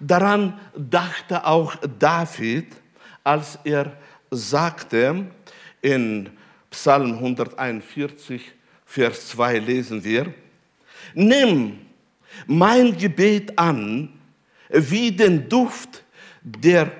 Daran 0.00 0.58
dachte 0.76 1.46
auch 1.46 1.76
David, 1.98 2.66
als 3.22 3.58
er 3.64 3.96
sagte, 4.30 5.26
in 5.80 6.30
Psalm 6.70 7.14
141, 7.14 8.52
Vers 8.84 9.28
2 9.28 9.58
lesen 9.58 10.04
wir, 10.04 10.32
nimm 11.14 11.80
mein 12.46 12.96
Gebet 12.96 13.58
an 13.58 14.08
wie 14.70 15.12
den 15.12 15.48
Duft 15.48 16.02
der 16.42 16.90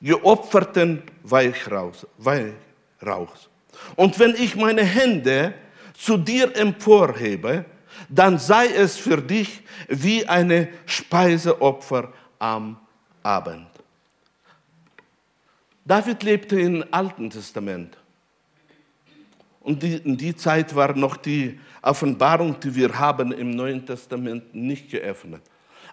geopferten 0.00 1.02
Weihrauchs. 1.22 2.06
Und 3.96 4.18
wenn 4.18 4.34
ich 4.34 4.56
meine 4.56 4.82
Hände 4.84 5.54
zu 5.94 6.16
dir 6.16 6.54
emporhebe, 6.56 7.64
dann 8.10 8.38
sei 8.38 8.66
es 8.66 8.96
für 8.96 9.18
dich 9.18 9.62
wie 9.88 10.26
eine 10.26 10.68
Speiseopfer 10.84 12.12
am 12.38 12.76
Abend. 13.22 13.68
David 15.84 16.22
lebte 16.22 16.60
im 16.60 16.84
Alten 16.90 17.30
Testament. 17.30 17.96
Und 19.60 19.82
die, 19.82 19.96
in 19.96 20.16
die 20.16 20.34
Zeit 20.34 20.74
war 20.74 20.94
noch 20.94 21.16
die 21.16 21.58
Offenbarung, 21.82 22.58
die 22.58 22.74
wir 22.74 22.98
haben 22.98 23.32
im 23.32 23.50
Neuen 23.50 23.86
Testament, 23.86 24.54
nicht 24.54 24.90
geöffnet. 24.90 25.42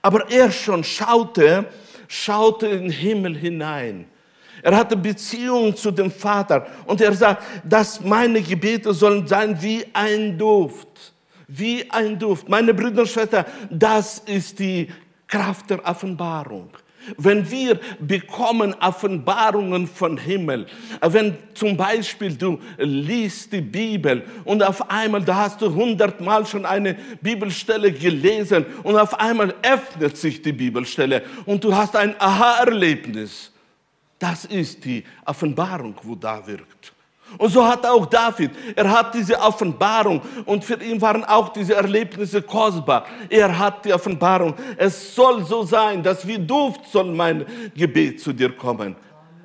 Aber 0.02 0.30
er 0.32 0.52
schon 0.52 0.84
schaute, 0.84 1.66
schaute 2.08 2.68
in 2.68 2.84
den 2.84 2.92
Himmel 2.92 3.38
hinein. 3.38 4.08
Er 4.64 4.76
hatte 4.76 4.98
Beziehung 4.98 5.76
zu 5.76 5.92
dem 5.92 6.10
Vater 6.10 6.66
und 6.86 7.00
er 7.00 7.14
sagt, 7.14 7.44
dass 7.64 8.02
meine 8.02 8.42
Gebete 8.42 8.94
sollen 8.94 9.28
sein 9.28 9.62
wie 9.62 9.86
ein 9.94 10.38
Duft 10.38 11.14
wie 11.48 11.90
ein 11.90 12.20
Duft. 12.20 12.50
Meine 12.50 12.74
Brüder 12.74 13.02
und 13.02 13.10
Schwestern, 13.10 13.46
das 13.70 14.20
ist 14.20 14.60
die 14.60 14.88
Kraft 15.28 15.70
der 15.70 15.86
Offenbarung. 15.86 16.70
Wenn 17.18 17.50
wir 17.50 17.80
bekommen 18.00 18.74
Offenbarungen 18.74 19.88
von 19.88 20.18
Himmel, 20.18 20.68
wenn 21.02 21.38
zum 21.54 21.78
Beispiel 21.78 22.36
du 22.36 22.60
liest 22.78 23.54
die 23.54 23.62
Bibel 23.62 24.26
und 24.44 24.62
auf 24.62 24.90
einmal, 24.90 25.24
da 25.24 25.36
hast 25.36 25.62
du 25.62 25.74
hundertmal 25.74 26.46
schon 26.46 26.66
eine 26.66 26.96
Bibelstelle 27.22 27.94
gelesen 27.94 28.66
und 28.84 28.98
auf 28.98 29.18
einmal 29.20 29.56
öffnet 29.62 30.18
sich 30.18 30.42
die 30.42 30.52
Bibelstelle 30.52 31.24
und 31.46 31.64
du 31.64 31.74
hast 31.74 31.96
ein 31.96 32.14
Aha-Erlebnis. 32.20 33.54
Das 34.20 34.44
ist 34.44 34.84
die 34.84 35.04
Offenbarung, 35.26 35.96
wo 36.02 36.16
da 36.16 36.46
wirkt. 36.46 36.92
Und 37.38 37.50
so 37.50 37.66
hat 37.66 37.86
auch 37.86 38.06
David, 38.06 38.52
er 38.76 38.90
hat 38.90 39.13
diese 39.13 39.40
Offenbarung 39.40 40.22
und 40.46 40.63
für 40.63 40.82
ihn 40.82 41.02
waren 41.02 41.24
auch 41.26 41.50
diese 41.50 41.76
Erlebnisse 41.76 42.42
kostbar. 42.42 43.06
Er 43.30 43.58
hat 43.58 43.86
die 43.86 43.94
Offenbarung, 43.94 44.54
es 44.78 45.13
soll 45.13 45.46
so 45.46 45.63
sein, 45.63 46.02
dass 46.02 46.26
wie 46.26 46.40
Duft 46.40 46.86
soll 46.88 47.12
mein 47.12 47.46
Gebet 47.76 48.22
zu 48.22 48.34
dir 48.34 48.56
kommen. 48.56 48.96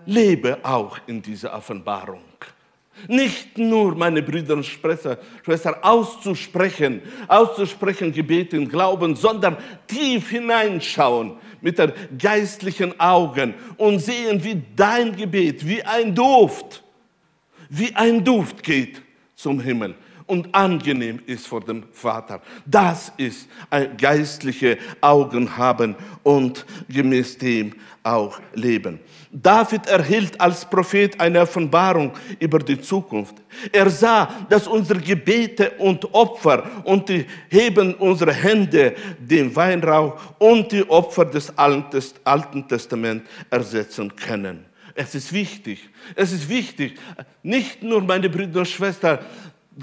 Lebe 0.06 0.58
auch 0.62 0.98
in 1.06 1.20
dieser 1.20 1.54
Offenbarung. 1.54 2.22
Nicht 3.08 3.58
nur, 3.58 3.96
meine 3.96 4.22
Brüder 4.22 4.54
und 4.54 4.64
Schwestern, 4.64 5.74
auszusprechen, 5.82 7.02
auszusprechen 7.26 8.12
Gebete 8.12 8.56
im 8.56 8.68
Glauben, 8.68 9.16
sondern 9.16 9.56
tief 9.86 10.30
hineinschauen 10.30 11.36
mit 11.60 11.78
den 11.78 11.92
geistlichen 12.16 12.98
Augen 13.00 13.54
und 13.76 13.98
sehen, 13.98 14.42
wie 14.44 14.62
dein 14.76 15.16
Gebet, 15.16 15.66
wie 15.66 15.82
ein 15.82 16.14
Duft, 16.14 16.81
wie 17.74 17.94
ein 17.94 18.22
Duft 18.22 18.62
geht 18.62 19.00
zum 19.34 19.58
Himmel 19.58 19.94
und 20.26 20.54
angenehm 20.54 21.20
ist 21.26 21.46
vor 21.46 21.62
dem 21.62 21.84
Vater. 21.90 22.42
Das 22.66 23.12
ist 23.16 23.48
geistliche 23.96 24.76
Augen 25.00 25.56
haben 25.56 25.96
und 26.22 26.66
gemäß 26.88 27.38
dem 27.38 27.72
auch 28.02 28.38
leben. 28.52 29.00
David 29.30 29.86
erhielt 29.86 30.38
als 30.38 30.66
Prophet 30.68 31.18
eine 31.18 31.40
Offenbarung 31.40 32.12
über 32.38 32.58
die 32.58 32.78
Zukunft. 32.78 33.36
Er 33.72 33.88
sah, 33.88 34.28
dass 34.50 34.68
unsere 34.68 35.00
Gebete 35.00 35.70
und 35.78 36.12
Opfer 36.12 36.64
und 36.84 37.08
die 37.08 37.24
Heben 37.48 37.94
unserer 37.94 38.32
Hände 38.32 38.94
den 39.18 39.54
Weinrauch 39.56 40.20
und 40.38 40.70
die 40.72 40.88
Opfer 40.90 41.24
des 41.24 41.56
Alten 41.56 42.68
Testaments 42.68 43.28
ersetzen 43.50 44.14
können. 44.14 44.71
Es 44.94 45.14
ist 45.14 45.32
wichtig, 45.32 45.88
es 46.14 46.32
ist 46.32 46.48
wichtig, 46.48 46.94
nicht 47.42 47.82
nur 47.82 48.02
meine 48.02 48.28
Brüder 48.28 48.60
und 48.60 48.68
Schwestern, 48.68 49.18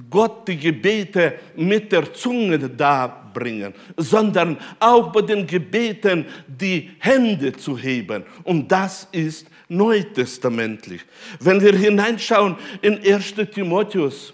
Gott 0.09 0.47
die 0.47 0.57
Gebete 0.57 1.39
mit 1.55 1.91
der 1.91 2.13
Zunge 2.13 2.59
darbringen, 2.59 3.73
sondern 3.97 4.57
auch 4.79 5.11
bei 5.11 5.21
den 5.21 5.47
Gebeten 5.47 6.25
die 6.47 6.91
Hände 6.99 7.53
zu 7.53 7.77
heben. 7.77 8.23
Und 8.43 8.71
das 8.71 9.07
ist 9.11 9.47
neutestamentlich. 9.67 11.01
Wenn 11.39 11.59
wir 11.61 11.75
hineinschauen 11.75 12.55
in 12.81 12.99
1 13.03 13.33
Timotheus, 13.51 14.33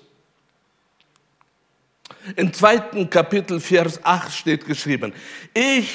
im 2.35 2.51
zweiten 2.51 3.09
Kapitel, 3.09 3.59
Vers 3.59 4.03
8 4.03 4.33
steht 4.33 4.65
geschrieben, 4.65 5.13
ich 5.53 5.89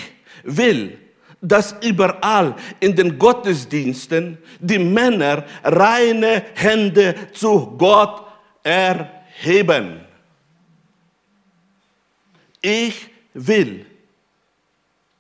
will, 0.45 0.97
dass 1.41 1.75
überall 1.83 2.55
in 2.81 2.95
den 2.95 3.19
Gottesdiensten 3.19 4.39
die 4.59 4.79
Männer 4.79 5.45
reine 5.65 6.45
Hände 6.55 7.15
zu 7.33 7.77
Gott 7.79 8.27
erheben. 8.63 10.01
Ich 12.61 13.09
will. 13.33 13.87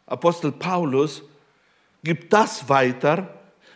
Apostel 0.06 0.52
Paulus 0.52 1.22
gibt 2.02 2.33
das 2.33 2.68
weiter, 2.68 3.33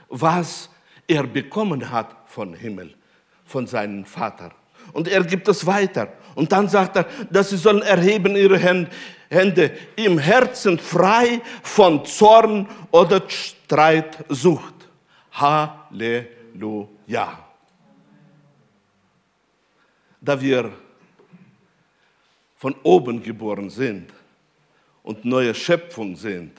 was 0.08 0.68
er 1.06 1.24
bekommen 1.24 1.90
hat 1.90 2.14
von 2.26 2.54
Himmel, 2.54 2.94
von 3.44 3.66
seinem 3.66 4.04
Vater. 4.04 4.50
Und 4.92 5.08
er 5.08 5.22
gibt 5.24 5.48
es 5.48 5.64
weiter. 5.64 6.12
Und 6.34 6.52
dann 6.52 6.68
sagt 6.68 6.96
er, 6.96 7.06
dass 7.30 7.50
sie 7.50 7.56
sollen 7.56 7.82
erheben 7.82 8.36
ihre 8.36 8.58
Hände 8.58 9.72
im 9.96 10.18
Herzen 10.18 10.78
frei 10.78 11.40
von 11.62 12.04
Zorn 12.04 12.68
oder 12.90 13.22
Streitsucht. 13.28 14.74
Halleluja. 15.32 17.38
Da 20.20 20.40
wir 20.40 20.72
von 22.56 22.74
oben 22.82 23.22
geboren 23.22 23.68
sind 23.68 24.10
und 25.02 25.24
neue 25.24 25.54
Schöpfung 25.54 26.16
sind, 26.16 26.52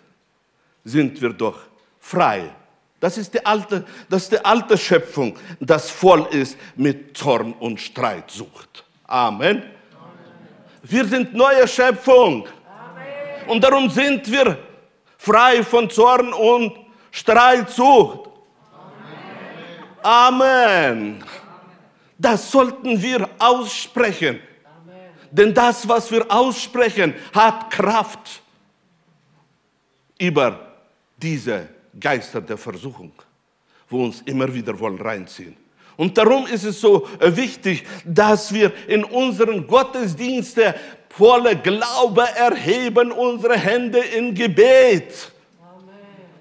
sind 0.83 1.19
wir 1.19 1.33
doch 1.33 1.61
frei. 1.99 2.51
Das 2.99 3.17
ist 3.17 3.33
die 3.33 3.45
alte, 3.45 3.83
das 4.09 4.23
ist 4.23 4.31
die 4.31 4.45
alte 4.45 4.77
Schöpfung, 4.77 5.38
das 5.59 5.89
voll 5.89 6.27
ist 6.31 6.57
mit 6.75 7.17
Zorn 7.17 7.53
und 7.53 7.81
Streitsucht. 7.81 8.85
Amen. 9.08 9.58
Amen. 9.58 9.72
Wir 10.84 11.06
sind 11.06 11.34
neue 11.34 11.68
Schöpfung. 11.68 12.48
Amen. 12.48 13.50
Und 13.50 13.63
darum 13.63 13.89
sind 13.89 14.30
wir 14.32 14.58
frei 15.18 15.63
von 15.63 15.89
Zorn 15.89 16.34
und 16.34 16.74
Streitsucht. 17.12 18.30
Amen. 20.02 20.41
Amen. 21.22 21.24
Das 22.18 22.50
sollten 22.50 23.02
wir 23.02 23.30
aussprechen. 23.38 24.39
Denn 25.32 25.54
das, 25.54 25.88
was 25.88 26.10
wir 26.12 26.26
aussprechen, 26.32 27.13
hat 27.34 27.70
Kraft 27.70 28.41
über 30.18 30.78
diese 31.18 31.68
Geister 32.00 32.39
der 32.39 32.58
Versuchung, 32.58 33.12
wo 33.89 34.06
uns 34.06 34.22
immer 34.22 34.54
wieder 34.54 34.78
wollen 34.80 35.00
reinziehen. 35.00 35.58
Und 35.97 36.17
darum 36.17 36.45
ist 36.47 36.63
es 36.63 36.81
so 36.81 37.08
äh, 37.19 37.36
wichtig, 37.36 37.86
dass 38.03 38.53
wir 38.53 38.71
in 38.88 39.03
unseren 39.03 39.65
Gottesdiensten 39.65 40.73
voller 41.10 41.55
Glaube 41.55 42.23
erheben 42.36 43.12
unsere 43.12 43.58
Hände 43.58 43.99
in 43.99 44.34
Gebet. 44.34 45.31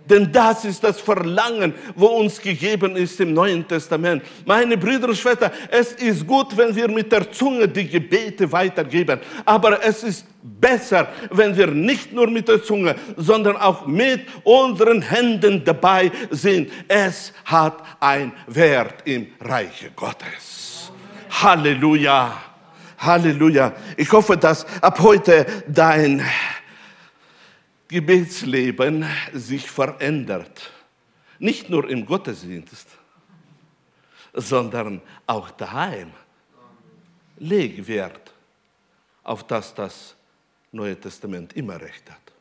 Denn 0.08 0.30
das 0.30 0.64
ist 0.66 0.84
das 0.84 1.00
Verlangen, 1.00 1.74
wo 1.94 2.06
uns 2.06 2.40
gegeben 2.40 2.94
ist 2.94 3.18
im 3.20 3.32
Neuen 3.32 3.66
Testament. 3.66 4.22
Meine 4.44 4.76
Brüder 4.76 5.08
und 5.08 5.16
Schwestern, 5.16 5.50
es 5.70 5.92
ist 5.92 6.26
gut, 6.26 6.54
wenn 6.56 6.76
wir 6.76 6.88
mit 6.88 7.10
der 7.10 7.30
Zunge 7.32 7.66
die 7.66 7.88
Gebete 7.88 8.50
weitergeben. 8.52 9.20
Aber 9.46 9.82
es 9.82 10.02
ist 10.02 10.26
besser, 10.42 11.08
wenn 11.30 11.56
wir 11.56 11.68
nicht 11.68 12.12
nur 12.12 12.28
mit 12.28 12.48
der 12.48 12.62
Zunge, 12.62 12.94
sondern 13.16 13.56
auch 13.56 13.86
mit 13.86 14.26
unseren 14.42 15.00
Händen 15.00 15.64
dabei 15.64 16.12
sind. 16.30 16.70
Es 16.86 17.32
hat 17.46 17.82
einen 17.98 18.32
Wert 18.46 19.06
im 19.06 19.28
Reiche 19.40 19.90
Gottes. 19.96 20.92
Halleluja. 21.30 22.42
Halleluja. 22.98 23.72
Ich 23.96 24.12
hoffe, 24.12 24.36
dass 24.36 24.66
ab 24.82 25.00
heute 25.00 25.46
dein 25.66 26.22
Gebetsleben 27.94 29.08
sich 29.32 29.70
verändert. 29.70 30.72
Nicht 31.38 31.70
nur 31.70 31.88
im 31.88 32.04
Gottesdienst, 32.04 32.88
sondern 34.32 35.00
auch 35.28 35.52
daheim. 35.52 36.10
Leg 37.36 37.86
Wert 37.86 38.32
auf 39.22 39.46
das 39.46 39.72
das 39.72 40.16
Neue 40.72 40.98
Testament 40.98 41.52
immer 41.52 41.80
recht 41.80 42.10
hat. 42.10 42.32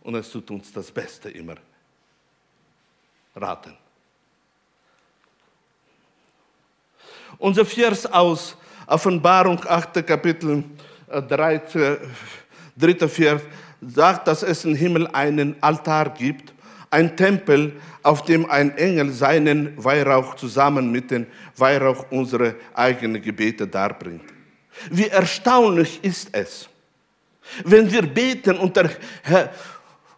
Und 0.00 0.14
es 0.14 0.30
tut 0.30 0.50
uns 0.52 0.72
das 0.72 0.90
Beste 0.90 1.28
immer 1.28 1.56
raten. 3.36 3.76
Unser 7.36 7.66
Vers 7.66 8.06
aus 8.06 8.56
Offenbarung 8.86 9.62
8. 9.66 10.06
Kapitel 10.06 10.64
13, 11.06 11.82
äh, 11.82 11.98
3. 12.78 13.06
Vers 13.06 13.42
sagt, 13.80 14.28
dass 14.28 14.42
es 14.42 14.64
im 14.64 14.74
Himmel 14.74 15.06
einen 15.08 15.56
Altar 15.60 16.10
gibt, 16.10 16.52
ein 16.90 17.16
Tempel, 17.16 17.72
auf 18.02 18.24
dem 18.24 18.50
ein 18.50 18.76
Engel 18.76 19.12
seinen 19.12 19.72
Weihrauch 19.82 20.34
zusammen 20.34 20.90
mit 20.90 21.10
dem 21.10 21.26
Weihrauch 21.56 22.06
unsere 22.10 22.54
eigenen 22.74 23.20
Gebete 23.20 23.66
darbringt. 23.66 24.22
Wie 24.90 25.08
erstaunlich 25.08 25.98
ist 26.02 26.28
es, 26.32 26.68
wenn 27.64 27.90
wir 27.90 28.02
beten 28.02 28.56
und, 28.58 28.76
der, 28.76 28.90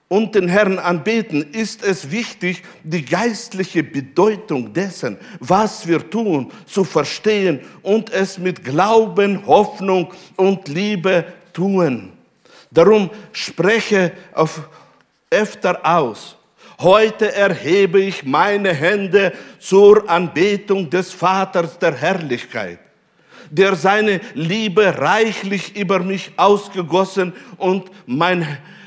und 0.09 0.35
den 0.35 0.49
Herrn 0.49 0.79
anbeten, 0.79 1.53
ist 1.53 1.83
es 1.85 2.11
wichtig, 2.11 2.63
die 2.83 3.05
geistliche 3.05 3.83
Bedeutung 3.83 4.73
dessen, 4.73 5.17
was 5.39 5.87
wir 5.87 6.11
tun, 6.11 6.51
zu 6.67 6.85
verstehen 6.85 7.61
und 7.83 8.13
es 8.13 8.39
mit 8.39 8.65
Glauben, 8.65 9.47
Hoffnung 9.47 10.13
und 10.37 10.69
Liebe 10.69 11.25
tun. 11.53 12.13
Darum 12.71 13.11
spreche 13.33 14.13
auf 14.33 14.61
öfter 15.31 15.81
aus. 15.85 16.37
Heute 16.81 17.35
erhebe 17.35 18.01
ich 18.01 18.25
meine 18.25 18.73
Hände 18.73 19.33
zur 19.59 20.09
Anbetung 20.09 20.89
des 20.89 21.13
Vaters 21.13 21.79
der 21.79 21.95
Herrlichkeit, 21.95 22.79
der 23.51 23.77
seine 23.77 24.21
Liebe 24.35 24.99
reichlich 24.99 25.77
über 25.77 25.99
mich 25.99 26.33
ausgegossen 26.37 27.33
und 27.59 27.91
mein 28.07 28.47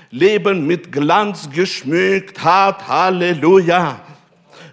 Leben 0.09 0.65
mit 0.65 0.91
Glanz 0.91 1.49
geschmückt 1.49 2.43
hat. 2.43 2.87
Halleluja. 2.87 4.01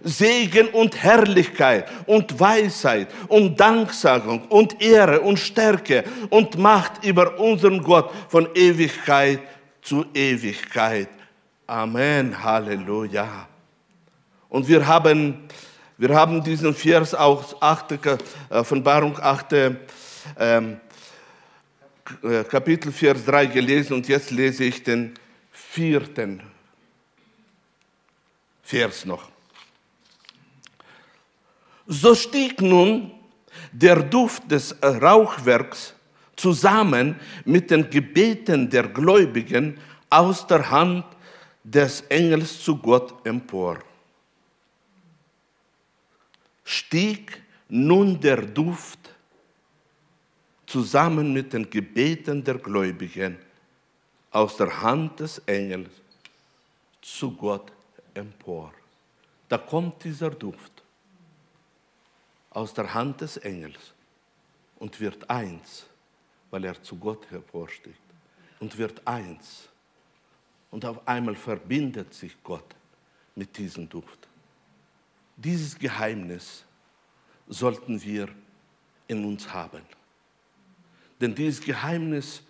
Segen 0.02 0.68
und 0.68 1.02
Herrlichkeit 1.02 1.86
und 2.06 2.38
Weisheit 2.38 3.08
und 3.28 3.58
Danksagung 3.58 4.42
und 4.48 4.80
Ehre 4.80 5.20
und 5.20 5.38
Stärke 5.38 6.04
und 6.30 6.58
Macht 6.58 7.04
über 7.04 7.38
unseren 7.38 7.82
Gott 7.82 8.10
von 8.28 8.48
Ewigkeit 8.54 9.40
zu 9.82 10.04
Ewigkeit. 10.14 11.08
Amen. 11.66 12.42
Halleluja. 12.42 13.48
Und 14.48 14.66
wir 14.66 14.86
haben, 14.86 15.48
wir 15.96 16.14
haben 16.14 16.42
diesen 16.42 16.74
Vers 16.74 17.14
aus 17.14 17.54
8, 17.60 17.94
Offenbarung 18.50 19.16
8, 19.20 19.52
ähm, 20.38 20.80
äh, 22.22 22.44
Kapitel 22.44 22.90
Vers 22.90 23.24
3 23.24 23.46
gelesen 23.46 23.94
und 23.94 24.08
jetzt 24.08 24.30
lese 24.30 24.64
ich 24.64 24.82
den 24.82 25.14
vierten 25.52 26.42
Vers 28.62 29.04
noch. 29.04 29.29
So 31.92 32.14
stieg 32.14 32.60
nun 32.62 33.10
der 33.72 34.00
Duft 34.04 34.48
des 34.48 34.76
Rauchwerks 34.80 35.92
zusammen 36.36 37.18
mit 37.44 37.68
den 37.68 37.90
Gebeten 37.90 38.70
der 38.70 38.86
Gläubigen 38.86 39.76
aus 40.08 40.46
der 40.46 40.70
Hand 40.70 41.04
des 41.64 42.02
Engels 42.02 42.62
zu 42.62 42.76
Gott 42.76 43.26
empor. 43.26 43.80
Stieg 46.62 47.42
nun 47.68 48.20
der 48.20 48.40
Duft 48.42 49.00
zusammen 50.66 51.32
mit 51.32 51.52
den 51.52 51.68
Gebeten 51.68 52.44
der 52.44 52.58
Gläubigen 52.58 53.36
aus 54.30 54.56
der 54.56 54.80
Hand 54.80 55.18
des 55.18 55.38
Engels 55.44 55.90
zu 57.02 57.32
Gott 57.32 57.72
empor. 58.14 58.72
Da 59.48 59.58
kommt 59.58 60.04
dieser 60.04 60.30
Duft 60.30 60.79
aus 62.50 62.74
der 62.74 62.92
Hand 62.92 63.20
des 63.20 63.36
Engels 63.38 63.94
und 64.78 65.00
wird 65.00 65.28
eins, 65.30 65.86
weil 66.50 66.64
er 66.64 66.82
zu 66.82 66.96
Gott 66.96 67.30
hervorsticht 67.30 68.00
und 68.58 68.76
wird 68.76 69.06
eins. 69.06 69.68
Und 70.70 70.84
auf 70.84 71.06
einmal 71.06 71.34
verbindet 71.34 72.12
sich 72.14 72.36
Gott 72.42 72.74
mit 73.34 73.56
diesem 73.56 73.88
Duft. 73.88 74.28
Dieses 75.36 75.78
Geheimnis 75.78 76.64
sollten 77.48 78.00
wir 78.02 78.28
in 79.08 79.24
uns 79.24 79.52
haben. 79.52 79.82
Denn 81.20 81.34
dieses 81.34 81.60
Geheimnis 81.64 82.42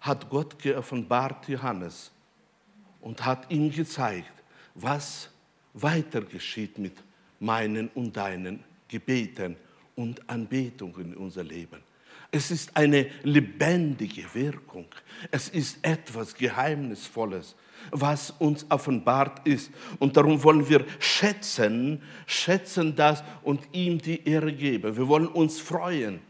hat 0.00 0.28
Gott 0.30 0.58
geoffenbart 0.58 1.48
Johannes 1.48 2.10
und 3.00 3.24
hat 3.24 3.50
ihm 3.50 3.70
gezeigt, 3.70 4.32
was 4.74 5.30
weiter 5.74 6.22
geschieht 6.22 6.78
mit 6.78 7.02
meinen 7.38 7.88
und 7.88 8.16
deinen 8.16 8.64
Gebeten 8.88 9.56
und 9.94 10.28
Anbetungen 10.28 11.12
in 11.12 11.16
unser 11.16 11.42
Leben. 11.42 11.80
Es 12.30 12.50
ist 12.50 12.76
eine 12.76 13.06
lebendige 13.22 14.24
Wirkung. 14.34 14.86
Es 15.30 15.48
ist 15.48 15.78
etwas 15.82 16.34
Geheimnisvolles, 16.34 17.54
was 17.90 18.30
uns 18.32 18.66
offenbart 18.68 19.46
ist. 19.46 19.70
Und 19.98 20.16
darum 20.16 20.42
wollen 20.42 20.68
wir 20.68 20.84
schätzen, 20.98 22.02
schätzen 22.26 22.94
das 22.96 23.22
und 23.42 23.60
ihm 23.72 23.98
die 23.98 24.26
Ehre 24.28 24.52
geben. 24.52 24.96
Wir 24.96 25.08
wollen 25.08 25.28
uns 25.28 25.60
freuen. 25.60 26.20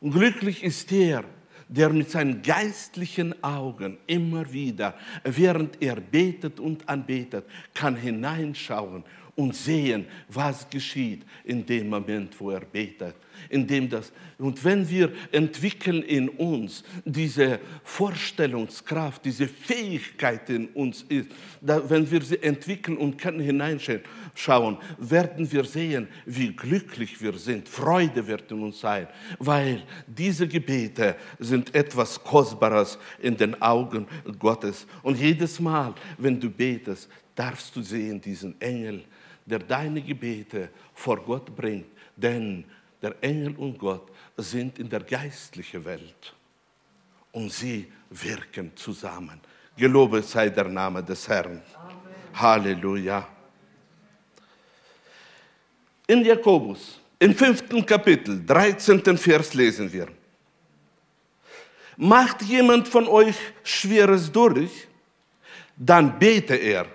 Und 0.00 0.12
glücklich 0.12 0.62
ist 0.62 0.90
der, 0.90 1.24
der 1.68 1.90
mit 1.90 2.10
seinen 2.10 2.40
geistlichen 2.40 3.42
Augen 3.44 3.98
immer 4.06 4.50
wieder, 4.52 4.94
während 5.24 5.82
er 5.82 5.96
betet 5.96 6.58
und 6.60 6.88
anbetet, 6.88 7.44
kann 7.74 7.94
hineinschauen 7.96 9.04
und 9.38 9.54
sehen, 9.54 10.04
was 10.28 10.68
geschieht 10.68 11.24
in 11.44 11.64
dem 11.64 11.88
Moment, 11.88 12.34
wo 12.40 12.50
er 12.50 12.60
betet. 12.60 13.14
In 13.48 13.64
dem 13.68 13.88
das, 13.88 14.12
und 14.36 14.64
wenn 14.64 14.88
wir 14.90 15.12
entwickeln 15.30 16.02
in 16.02 16.28
uns 16.28 16.82
diese 17.04 17.60
Vorstellungskraft, 17.84 19.24
diese 19.24 19.46
Fähigkeit 19.46 20.50
in 20.50 20.66
uns 20.70 21.02
ist, 21.02 21.28
da, 21.60 21.88
wenn 21.88 22.10
wir 22.10 22.20
sie 22.20 22.42
entwickeln 22.42 22.96
und 22.96 23.16
können 23.16 23.38
hineinschauen, 23.38 24.78
werden 24.98 25.52
wir 25.52 25.62
sehen, 25.62 26.08
wie 26.26 26.48
glücklich 26.48 27.22
wir 27.22 27.34
sind. 27.34 27.68
Freude 27.68 28.26
wird 28.26 28.50
in 28.50 28.60
uns 28.60 28.80
sein, 28.80 29.06
weil 29.38 29.84
diese 30.04 30.48
Gebete 30.48 31.14
sind 31.38 31.72
etwas 31.76 32.20
Kostbares 32.24 32.98
in 33.22 33.36
den 33.36 33.62
Augen 33.62 34.08
Gottes. 34.36 34.84
Und 35.04 35.16
jedes 35.16 35.60
Mal, 35.60 35.94
wenn 36.16 36.40
du 36.40 36.50
betest, 36.50 37.08
darfst 37.36 37.76
du 37.76 37.82
sehen 37.82 38.20
diesen 38.20 38.60
Engel, 38.60 39.04
der 39.48 39.60
deine 39.60 40.02
Gebete 40.02 40.70
vor 40.94 41.16
Gott 41.22 41.54
bringt. 41.54 41.86
Denn 42.14 42.64
der 43.00 43.14
Engel 43.22 43.56
und 43.56 43.78
Gott 43.78 44.10
sind 44.36 44.78
in 44.78 44.88
der 44.88 45.00
geistlichen 45.00 45.84
Welt 45.84 46.34
und 47.32 47.52
sie 47.52 47.90
wirken 48.10 48.76
zusammen. 48.76 49.40
Gelobet 49.76 50.24
sei 50.24 50.48
der 50.48 50.68
Name 50.68 51.02
des 51.02 51.28
Herrn. 51.28 51.62
Amen. 51.74 51.96
Halleluja. 52.34 53.28
In 56.06 56.24
Jakobus, 56.24 57.00
im 57.18 57.34
fünften 57.34 57.84
Kapitel, 57.84 58.44
13. 58.44 59.16
Vers 59.16 59.54
lesen 59.54 59.92
wir. 59.92 60.08
Macht 61.96 62.42
jemand 62.42 62.88
von 62.88 63.06
euch 63.06 63.36
Schweres 63.62 64.30
durch, 64.30 64.88
dann 65.76 66.18
bete 66.18 66.54
er 66.54 66.86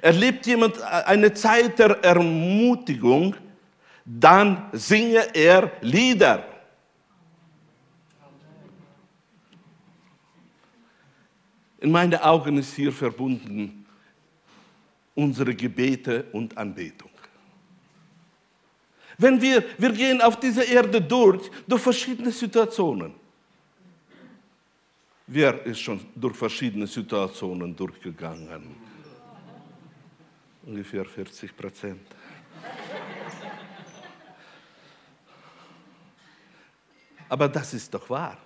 Erlebt 0.00 0.46
jemand 0.46 0.80
eine 0.82 1.32
Zeit 1.34 1.78
der 1.78 2.02
Ermutigung, 2.04 3.34
dann 4.04 4.68
singe 4.72 5.34
er 5.34 5.72
Lieder. 5.80 6.44
In 11.80 11.90
meinen 11.90 12.20
Augen 12.20 12.58
ist 12.58 12.74
hier 12.74 12.92
verbunden 12.92 13.86
unsere 15.14 15.54
Gebete 15.54 16.24
und 16.32 16.56
Anbetung. 16.56 17.10
Wenn 19.18 19.40
wir, 19.40 19.62
wir 19.76 19.92
gehen 19.92 20.20
auf 20.22 20.40
dieser 20.40 20.66
Erde 20.66 21.00
durch, 21.00 21.50
durch 21.66 21.82
verschiedene 21.82 22.30
Situationen. 22.30 23.12
Wer 25.26 25.64
ist 25.66 25.80
schon 25.80 26.00
durch 26.14 26.36
verschiedene 26.36 26.86
Situationen 26.86 27.76
durchgegangen? 27.76 28.89
Ungefähr 30.64 31.04
40 31.04 31.56
Prozent. 31.56 32.06
Aber 37.28 37.48
das 37.48 37.74
ist 37.74 37.94
doch 37.94 38.10
wahr. 38.10 38.36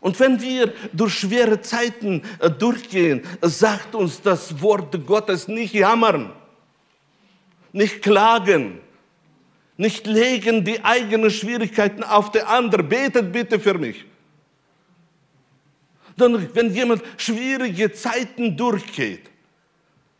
Und 0.00 0.20
wenn 0.20 0.40
wir 0.40 0.72
durch 0.92 1.14
schwere 1.14 1.60
Zeiten 1.62 2.22
äh, 2.38 2.50
durchgehen, 2.50 3.24
sagt 3.40 3.94
uns 3.94 4.20
das 4.20 4.60
Wort 4.60 5.04
Gottes 5.06 5.48
nicht 5.48 5.74
jammern, 5.74 6.32
nicht 7.72 8.02
klagen, 8.02 8.80
nicht 9.76 10.06
legen 10.06 10.64
die 10.64 10.84
eigenen 10.84 11.30
Schwierigkeiten 11.30 12.02
auf 12.02 12.30
die 12.30 12.42
andere. 12.42 12.82
Betet 12.82 13.32
bitte 13.32 13.58
für 13.58 13.74
mich. 13.74 14.04
Denn 16.18 16.54
wenn 16.54 16.72
jemand 16.72 17.02
schwierige 17.16 17.92
Zeiten 17.92 18.56
durchgeht, 18.56 19.30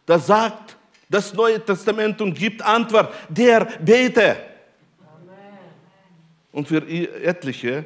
da 0.04 0.18
sagt 0.18 0.76
das 1.08 1.32
Neue 1.32 1.64
Testament 1.64 2.20
und 2.20 2.34
gibt 2.34 2.62
Antwort, 2.62 3.14
der 3.28 3.64
bete. 3.80 4.36
Und 6.52 6.68
für 6.68 6.86
etliche, 6.86 7.84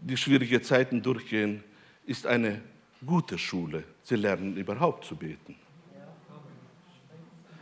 die 0.00 0.16
schwierige 0.16 0.60
Zeiten 0.60 1.02
durchgehen, 1.02 1.62
ist 2.06 2.26
eine 2.26 2.60
gute 3.04 3.38
Schule. 3.38 3.84
Sie 4.02 4.16
lernen 4.16 4.56
überhaupt 4.56 5.04
zu 5.04 5.16
beten. 5.16 5.54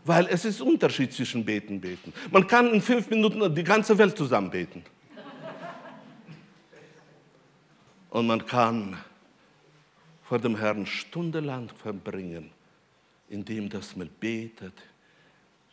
Weil 0.04 0.26
es 0.28 0.44
ist 0.44 0.60
Unterschied 0.62 1.12
zwischen 1.12 1.44
beten 1.44 1.74
und 1.74 1.80
beten. 1.80 2.12
Man 2.30 2.46
kann 2.46 2.72
in 2.72 2.80
fünf 2.80 3.10
Minuten 3.10 3.54
die 3.54 3.64
ganze 3.64 3.96
Welt 3.98 4.16
zusammen 4.16 4.50
beten. 4.50 4.82
Und 8.10 8.26
man 8.26 8.44
kann 8.44 8.98
vor 10.24 10.38
dem 10.38 10.56
Herrn 10.56 10.84
stundenlang 10.86 11.68
verbringen, 11.68 12.50
indem 13.28 13.68
das 13.68 13.96
man 13.96 14.08
betet, 14.20 14.74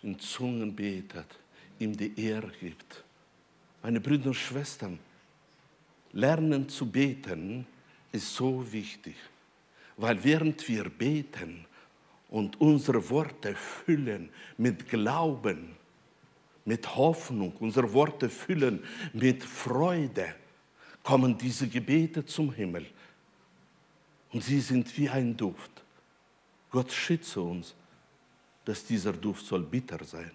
in 0.04 0.19
Zungen 0.19 0.76
betet, 0.76 1.26
ihm 1.80 1.95
die 1.95 2.19
Ehre 2.19 2.52
gibt. 2.60 3.04
Meine 3.82 4.00
Brüder 4.00 4.28
und 4.28 4.36
Schwestern, 4.36 5.00
lernen 6.13 6.69
zu 6.69 6.86
beten 6.89 7.65
ist 8.12 8.36
so 8.36 8.71
wichtig, 8.71 9.15
weil 9.95 10.23
während 10.23 10.67
wir 10.67 10.89
beten 10.89 11.65
und 12.30 12.60
unsere 12.60 13.10
Worte 13.10 13.56
füllen 13.56 14.30
mit 14.58 14.88
Glauben, 14.89 15.76
mit 16.65 16.95
Hoffnung, 16.95 17.54
unsere 17.60 17.91
Worte 17.93 18.30
füllen 18.30 18.84
mit 19.13 19.43
Freude, 19.43 20.36
kommen 21.08 21.38
diese 21.38 21.70
Gebete 21.70 22.26
zum 22.26 22.52
Himmel. 22.52 22.86
Und 24.34 24.43
sie 24.43 24.60
sind 24.60 24.86
wie 24.98 25.08
ein 25.08 25.38
Duft. 25.38 25.72
Gott 26.70 26.91
schütze 26.91 27.39
uns, 27.39 27.74
dass 28.65 28.84
dieser 28.84 29.13
Duft 29.13 29.46
soll 29.46 29.63
bitter 29.63 30.04
sein. 30.04 30.32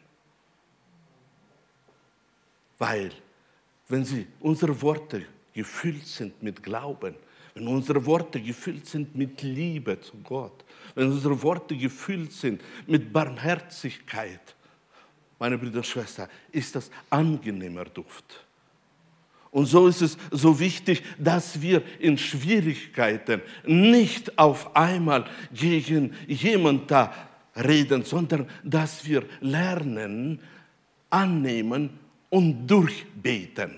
Weil, 2.79 3.13
wenn 3.87 4.03
sie, 4.03 4.27
unsere 4.41 4.81
Worte 4.81 5.27
gefüllt 5.53 6.07
sind 6.07 6.43
mit 6.43 6.63
Glauben, 6.63 7.17
wenn 7.53 7.69
unsere 7.69 8.03
Worte 8.07 8.41
gefüllt 8.41 8.87
sind 8.87 9.15
mit 9.15 9.43
Liebe 9.43 10.01
zu 10.01 10.17
Gott, 10.25 10.65
wenn 10.95 11.13
unsere 11.13 11.43
Worte 11.43 11.77
gefüllt 11.77 12.33
sind 12.33 12.63
mit 12.87 13.13
Barmherzigkeit, 13.13 14.57
meine 15.39 15.59
Brüder 15.59 15.81
und 15.81 15.87
Schwestern, 15.87 16.31
ist 16.51 16.75
das 16.75 16.91
angenehmer 17.11 17.85
Duft. 17.85 18.47
Und 19.53 19.67
so 19.67 19.87
ist 19.87 20.01
es 20.01 20.17
so 20.31 20.59
wichtig, 20.59 21.03
dass 21.19 21.61
wir 21.61 21.83
in 21.99 22.17
Schwierigkeiten 22.17 23.43
nicht 23.67 24.38
auf 24.38 24.75
einmal 24.75 25.27
gegen 25.53 26.15
jemanden 26.27 26.87
da 26.87 27.12
reden, 27.55 28.03
sondern 28.03 28.49
dass 28.65 29.07
wir 29.07 29.25
lernen, 29.43 30.41
annehmen 31.11 31.91
und 32.31 32.67
durchbeten. 32.67 33.77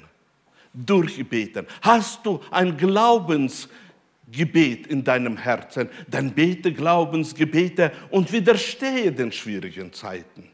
Durchbeten. 0.73 1.67
Hast 1.83 2.25
du 2.25 2.41
ein 2.53 2.77
Glaubensgebet 2.77 4.87
in 4.87 5.03
deinem 5.03 5.37
Herzen, 5.37 5.89
dann 6.09 6.33
bete 6.33 6.73
Glaubensgebete 6.73 7.91
und 8.11 8.31
widerstehe 8.31 9.11
den 9.11 9.33
schwierigen 9.33 9.93
Zeiten 9.93 10.54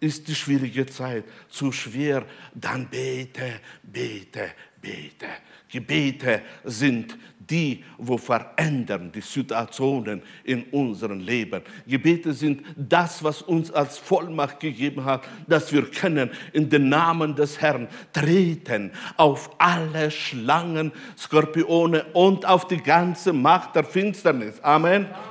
ist 0.00 0.28
die 0.28 0.34
schwierige 0.34 0.86
Zeit 0.86 1.24
zu 1.48 1.72
schwer, 1.72 2.24
dann 2.54 2.88
bete, 2.88 3.60
bete, 3.82 4.50
bete. 4.80 5.26
Gebete 5.68 6.42
sind 6.64 7.18
die, 7.38 7.84
wo 7.96 8.16
verändern 8.18 9.10
die 9.12 9.20
Situationen 9.20 10.22
in 10.44 10.64
unserem 10.64 11.20
Leben. 11.20 11.62
Gebete 11.86 12.32
sind 12.32 12.62
das, 12.76 13.22
was 13.24 13.42
uns 13.42 13.70
als 13.70 13.98
Vollmacht 13.98 14.60
gegeben 14.60 15.04
hat, 15.04 15.26
dass 15.46 15.72
wir 15.72 15.90
können 15.90 16.30
in 16.52 16.68
den 16.68 16.88
Namen 16.88 17.34
des 17.34 17.60
Herrn 17.60 17.88
treten 18.12 18.92
auf 19.16 19.50
alle 19.58 20.10
Schlangen, 20.10 20.92
Skorpione 21.16 22.04
und 22.12 22.46
auf 22.46 22.66
die 22.66 22.82
ganze 22.82 23.32
Macht 23.32 23.74
der 23.74 23.84
Finsternis. 23.84 24.60
Amen. 24.60 25.06
Amen. 25.06 25.27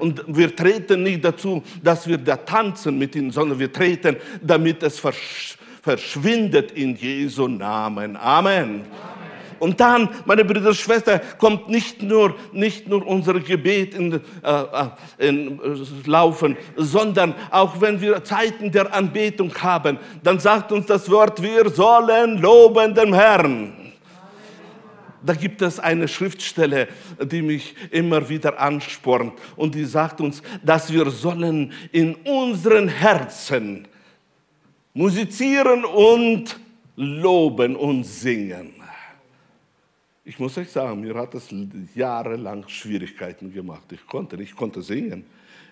Und 0.00 0.24
wir 0.26 0.54
treten 0.54 1.02
nicht 1.02 1.24
dazu, 1.24 1.62
dass 1.82 2.06
wir 2.06 2.18
da 2.18 2.36
tanzen 2.36 2.98
mit 2.98 3.14
ihnen, 3.14 3.30
sondern 3.30 3.58
wir 3.58 3.72
treten, 3.72 4.16
damit 4.42 4.82
es 4.82 5.00
verschwindet 5.82 6.72
in 6.72 6.96
Jesu 6.96 7.48
Namen. 7.48 8.16
Amen. 8.16 8.84
Und 9.60 9.78
dann, 9.78 10.08
meine 10.24 10.42
Brüder 10.42 10.70
und 10.70 10.76
Schwestern, 10.76 11.20
kommt 11.38 11.68
nicht 11.68 12.02
nur, 12.02 12.34
nicht 12.52 12.88
nur 12.88 13.06
unser 13.06 13.38
Gebet 13.40 13.94
in, 13.94 14.14
äh, 14.14 14.18
äh 14.42 15.28
in 15.28 15.60
äh, 15.60 16.08
Laufen, 16.08 16.56
sondern 16.76 17.34
auch 17.50 17.78
wenn 17.78 18.00
wir 18.00 18.24
Zeiten 18.24 18.72
der 18.72 18.92
Anbetung 18.92 19.54
haben, 19.60 19.98
dann 20.22 20.40
sagt 20.40 20.72
uns 20.72 20.86
das 20.86 21.10
Wort, 21.10 21.42
wir 21.42 21.68
sollen 21.68 22.40
loben 22.40 22.94
den 22.94 23.12
Herrn. 23.12 23.79
Da 25.22 25.34
gibt 25.34 25.62
es 25.62 25.78
eine 25.78 26.08
Schriftstelle, 26.08 26.88
die 27.22 27.42
mich 27.42 27.74
immer 27.90 28.28
wieder 28.28 28.58
anspornt 28.58 29.34
und 29.56 29.74
die 29.74 29.84
sagt 29.84 30.20
uns, 30.20 30.42
dass 30.64 30.92
wir 30.92 31.10
sollen 31.10 31.72
in 31.92 32.14
unseren 32.14 32.88
Herzen 32.88 33.86
musizieren 34.94 35.84
und 35.84 36.58
loben 36.96 37.76
und 37.76 38.04
singen. 38.04 38.74
Ich 40.24 40.38
muss 40.38 40.56
euch 40.58 40.70
sagen, 40.70 41.00
mir 41.00 41.14
hat 41.14 41.34
es 41.34 41.48
jahrelang 41.94 42.68
Schwierigkeiten 42.68 43.52
gemacht. 43.52 43.90
Ich 43.90 44.06
konnte 44.06 44.40
ich 44.40 44.54
konnte 44.54 44.82
singen, 44.82 45.24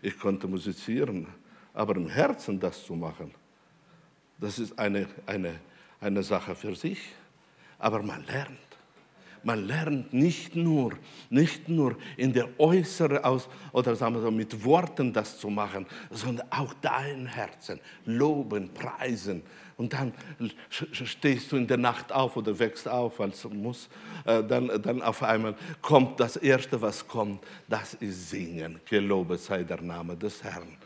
ich 0.03 0.19
konnte 0.19 0.49
musizieren, 0.49 1.27
aber 1.75 1.97
im 1.97 2.09
Herzen 2.09 2.59
das 2.59 2.85
zu 2.85 2.95
machen, 2.95 3.33
das 4.41 4.59
ist 4.59 4.79
eine, 4.79 5.07
eine, 5.27 5.55
eine 6.01 6.23
Sache 6.23 6.55
für 6.55 6.75
sich. 6.75 6.99
Aber 7.79 8.03
man 8.03 8.25
lernt. 8.27 8.68
Man 9.49 9.67
lernt 9.67 10.13
nicht 10.13 10.57
nur, 10.57 10.93
nicht 11.31 11.71
nur 11.71 11.97
in 12.19 12.35
der 12.35 12.49
äußeren 12.61 13.25
aus 13.25 13.49
oder 13.73 13.97
sagen 13.97 14.17
wir 14.17 14.21
so 14.21 14.31
mit 14.31 14.63
Worten 14.63 15.11
das 15.11 15.39
zu 15.39 15.49
machen, 15.49 15.87
sondern 16.11 16.47
auch 16.53 16.75
dein 16.83 17.25
Herzen 17.25 17.81
loben, 18.05 18.69
preisen. 18.75 19.43
Und 19.79 19.95
dann 19.95 20.13
stehst 20.69 21.51
du 21.51 21.57
in 21.57 21.67
der 21.67 21.79
Nacht 21.79 22.13
auf 22.13 22.37
oder 22.37 22.59
wächst 22.59 22.87
auf, 22.87 23.21
es 23.21 23.43
muss. 23.45 23.89
Äh, 24.27 24.45
dann, 24.45 24.71
dann 24.83 25.01
auf 25.01 25.23
einmal 25.23 25.55
kommt 25.81 26.21
das 26.21 26.37
Erste, 26.37 26.83
was 26.83 27.09
kommt, 27.09 27.43
das 27.67 27.95
ist 27.95 28.29
Singen. 28.29 28.79
Gelobet 28.85 29.41
sei 29.41 29.63
der 29.63 29.81
Name 29.81 30.15
des 30.15 30.45
Herrn. 30.45 30.77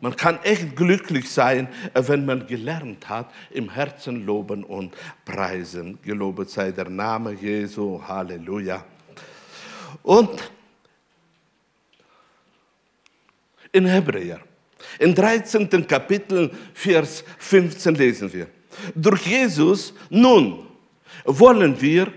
Man 0.00 0.16
kann 0.16 0.38
echt 0.42 0.74
glücklich 0.76 1.30
sein, 1.30 1.68
äh, 1.92 2.02
wenn 2.06 2.24
man 2.24 2.46
gelernt 2.46 3.08
hat, 3.08 3.30
im 3.50 3.70
Herzen 3.70 4.24
loben 4.24 4.64
und 4.64 4.96
preisen. 5.24 5.98
Gelobet 6.02 6.50
sei 6.50 6.72
der 6.72 6.88
Name 6.88 7.32
Jesu. 7.32 8.00
Halleluja. 8.06 8.84
Und 10.02 10.50
in 13.72 13.86
Hebräer, 13.86 14.40
im 14.98 15.14
13. 15.14 15.86
Kapitel, 15.86 16.50
Vers 16.72 17.22
15 17.38 17.94
lesen 17.94 18.32
wir. 18.32 18.46
Durch 18.94 19.26
Jesus 19.26 19.92
nun 20.08 20.66
wollen 21.24 21.80
wir 21.80 22.12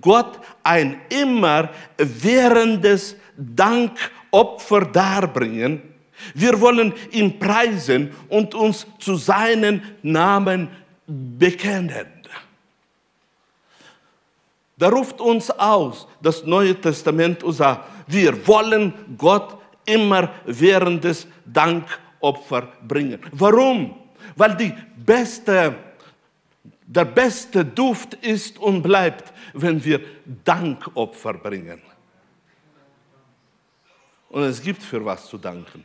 Gott 0.00 0.40
ein 0.62 1.00
immer 1.08 1.70
währendes 1.96 3.16
Dankopfer 3.36 4.82
darbringen, 4.86 5.91
wir 6.34 6.60
wollen 6.60 6.92
ihn 7.10 7.38
preisen 7.38 8.12
und 8.28 8.54
uns 8.54 8.86
zu 8.98 9.16
seinen 9.16 9.82
Namen 10.02 10.68
bekennen. 11.06 12.06
Da 14.76 14.88
ruft 14.88 15.20
uns 15.20 15.50
aus 15.50 16.08
das 16.20 16.44
Neue 16.44 16.74
Testament 16.80 17.44
und 17.44 17.52
sagt, 17.52 17.88
wir 18.08 18.46
wollen 18.46 18.92
Gott 19.16 19.56
immer 19.84 20.30
während 20.44 21.04
des 21.04 21.26
Dankopfer 21.44 22.72
bringen. 22.86 23.20
Warum? 23.32 23.94
Weil 24.34 24.56
die 24.56 24.74
beste, 24.96 25.76
der 26.84 27.04
beste 27.04 27.64
Duft 27.64 28.14
ist 28.14 28.58
und 28.58 28.82
bleibt, 28.82 29.32
wenn 29.52 29.84
wir 29.84 30.00
Dankopfer 30.44 31.34
bringen. 31.34 31.80
Und 34.30 34.42
es 34.42 34.60
gibt 34.60 34.82
für 34.82 35.04
was 35.04 35.28
zu 35.28 35.38
danken 35.38 35.84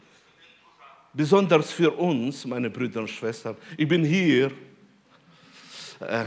besonders 1.17 1.71
für 1.71 1.91
uns, 1.91 2.45
meine 2.45 2.69
Brüder 2.69 3.01
und 3.01 3.09
Schwestern. 3.09 3.57
Ich 3.75 3.87
bin 3.87 4.05
hier 4.05 4.51
äh, 5.99 6.25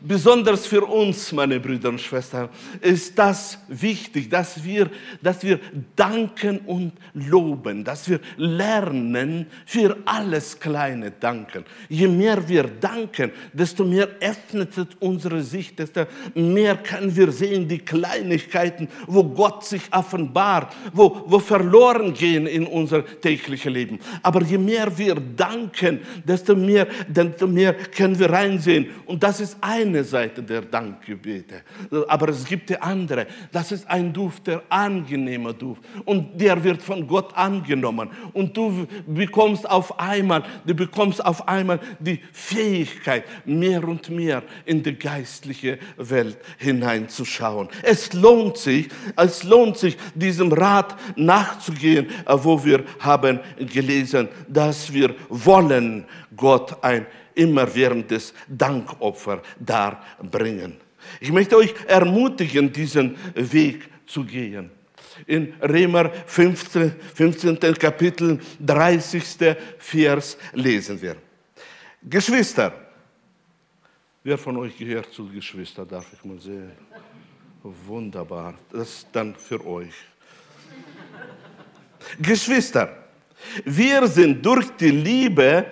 besonders 0.00 0.66
für 0.66 0.84
uns, 0.84 1.32
meine 1.32 1.60
Brüder 1.60 1.90
und 1.90 2.00
Schwestern, 2.00 2.48
ist 2.80 3.18
das 3.18 3.58
wichtig, 3.68 4.30
dass 4.30 4.62
wir, 4.64 4.90
dass 5.22 5.42
wir 5.42 5.60
danken 5.96 6.58
und 6.60 6.92
loben, 7.14 7.84
dass 7.84 8.08
wir 8.08 8.20
lernen, 8.36 9.46
für 9.66 9.96
alles 10.04 10.58
Kleine 10.58 11.10
danken. 11.10 11.64
Je 11.88 12.08
mehr 12.08 12.48
wir 12.48 12.64
danken, 12.64 13.32
desto 13.52 13.84
mehr 13.84 14.08
öffnet 14.20 14.70
unsere 15.00 15.42
Sicht, 15.42 15.78
desto 15.78 16.06
mehr 16.34 16.76
können 16.76 17.14
wir 17.14 17.30
sehen 17.32 17.68
die 17.68 17.78
Kleinigkeiten, 17.78 18.88
wo 19.06 19.24
Gott 19.24 19.64
sich 19.64 19.82
offenbart, 19.92 20.74
wo, 20.92 21.22
wo 21.26 21.38
verloren 21.38 22.14
gehen 22.14 22.46
in 22.46 22.66
unser 22.66 23.04
tägliches 23.20 23.72
Leben. 23.72 23.98
Aber 24.22 24.42
je 24.42 24.58
mehr 24.58 24.96
wir 24.96 25.16
danken, 25.36 26.00
desto 26.24 26.54
mehr, 26.54 26.86
desto 27.08 27.46
mehr 27.46 27.74
können 27.74 28.18
wir 28.18 28.30
reinsehen. 28.30 28.86
Und 29.06 29.22
das 29.22 29.40
ist 29.40 29.56
ein 29.60 29.89
eine 29.90 30.04
Seite 30.04 30.42
der 30.42 30.62
Dankgebete. 30.62 31.62
Aber 32.08 32.28
es 32.28 32.44
gibt 32.44 32.70
die 32.70 32.80
andere. 32.80 33.26
Das 33.52 33.72
ist 33.72 33.88
ein 33.88 34.12
Duft, 34.12 34.46
der 34.46 34.62
angenehme 34.68 35.52
Duft. 35.54 35.82
Und 36.04 36.40
der 36.40 36.62
wird 36.62 36.82
von 36.82 37.06
Gott 37.06 37.36
angenommen. 37.36 38.10
Und 38.32 38.56
du 38.56 38.86
bekommst 39.06 39.68
auf 39.68 39.98
einmal, 39.98 40.42
du 40.64 40.74
bekommst 40.74 41.24
auf 41.24 41.46
einmal 41.46 41.80
die 41.98 42.20
Fähigkeit, 42.32 43.24
mehr 43.44 43.86
und 43.86 44.08
mehr 44.10 44.42
in 44.64 44.82
die 44.82 44.94
geistliche 44.94 45.78
Welt 45.96 46.38
hineinzuschauen. 46.58 47.68
Es 47.82 48.12
lohnt 48.12 48.56
sich, 48.56 48.88
es 49.16 49.44
lohnt 49.44 49.76
sich, 49.76 49.96
diesem 50.14 50.52
Rat 50.52 50.96
nachzugehen, 51.16 52.08
wo 52.26 52.64
wir 52.64 52.84
haben 53.00 53.40
gelesen, 53.58 54.28
dass 54.48 54.92
wir 54.92 55.14
wollen 55.28 56.04
Gott 56.36 56.82
ein 56.82 57.06
immerwährendes 57.40 58.34
Dankopfer 58.48 59.42
darbringen. 59.58 60.76
Ich 61.20 61.32
möchte 61.32 61.56
euch 61.56 61.74
ermutigen, 61.86 62.72
diesen 62.72 63.16
Weg 63.34 63.88
zu 64.06 64.24
gehen. 64.24 64.70
In 65.26 65.54
Römer 65.60 66.10
15, 66.26 66.92
15. 67.14 67.58
Kapitel 67.74 68.38
30. 68.60 69.56
Vers 69.78 70.36
lesen 70.52 71.00
wir. 71.00 71.16
Geschwister, 72.02 72.72
wer 74.22 74.38
von 74.38 74.56
euch 74.58 74.76
gehört 74.76 75.12
zu 75.12 75.28
Geschwister, 75.28 75.84
darf 75.84 76.06
ich 76.12 76.24
mal 76.24 76.38
sehen. 76.38 76.72
Wunderbar, 77.62 78.54
das 78.72 78.88
ist 78.88 79.08
dann 79.12 79.34
für 79.34 79.64
euch. 79.66 79.94
Geschwister, 82.18 83.04
wir 83.64 84.06
sind 84.06 84.44
durch 84.44 84.70
die 84.78 84.90
Liebe 84.90 85.66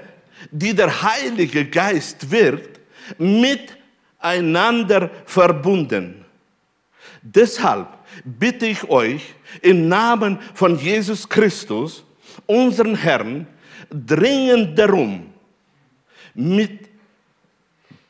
die 0.51 0.74
der 0.74 1.03
Heilige 1.03 1.64
Geist 1.66 2.31
wirkt, 2.31 2.81
miteinander 3.18 5.11
verbunden. 5.24 6.24
Deshalb 7.22 7.88
bitte 8.24 8.66
ich 8.66 8.88
euch 8.88 9.35
im 9.62 9.88
Namen 9.88 10.38
von 10.55 10.79
Jesus 10.79 11.29
Christus, 11.29 12.05
unseren 12.46 12.94
Herrn, 12.94 13.46
dringend 13.90 14.79
darum, 14.79 15.33
mit 16.35 16.88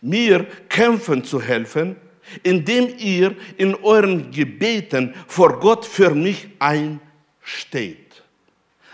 mir 0.00 0.46
kämpfen 0.68 1.24
zu 1.24 1.40
helfen, 1.40 1.96
indem 2.42 2.94
ihr 2.98 3.34
in 3.56 3.74
euren 3.76 4.30
Gebeten 4.30 5.14
vor 5.26 5.58
Gott 5.58 5.86
für 5.86 6.14
mich 6.14 6.48
einsteht. 6.58 8.22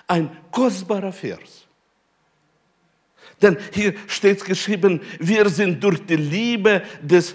Ein 0.06 0.30
kostbarer 0.50 1.12
Vers. 1.12 1.63
Denn 3.40 3.56
hier 3.72 3.94
steht 4.06 4.44
geschrieben, 4.44 5.00
wir 5.18 5.48
sind 5.48 5.82
durch 5.82 6.04
die 6.04 6.16
Liebe 6.16 6.82
des, 7.02 7.34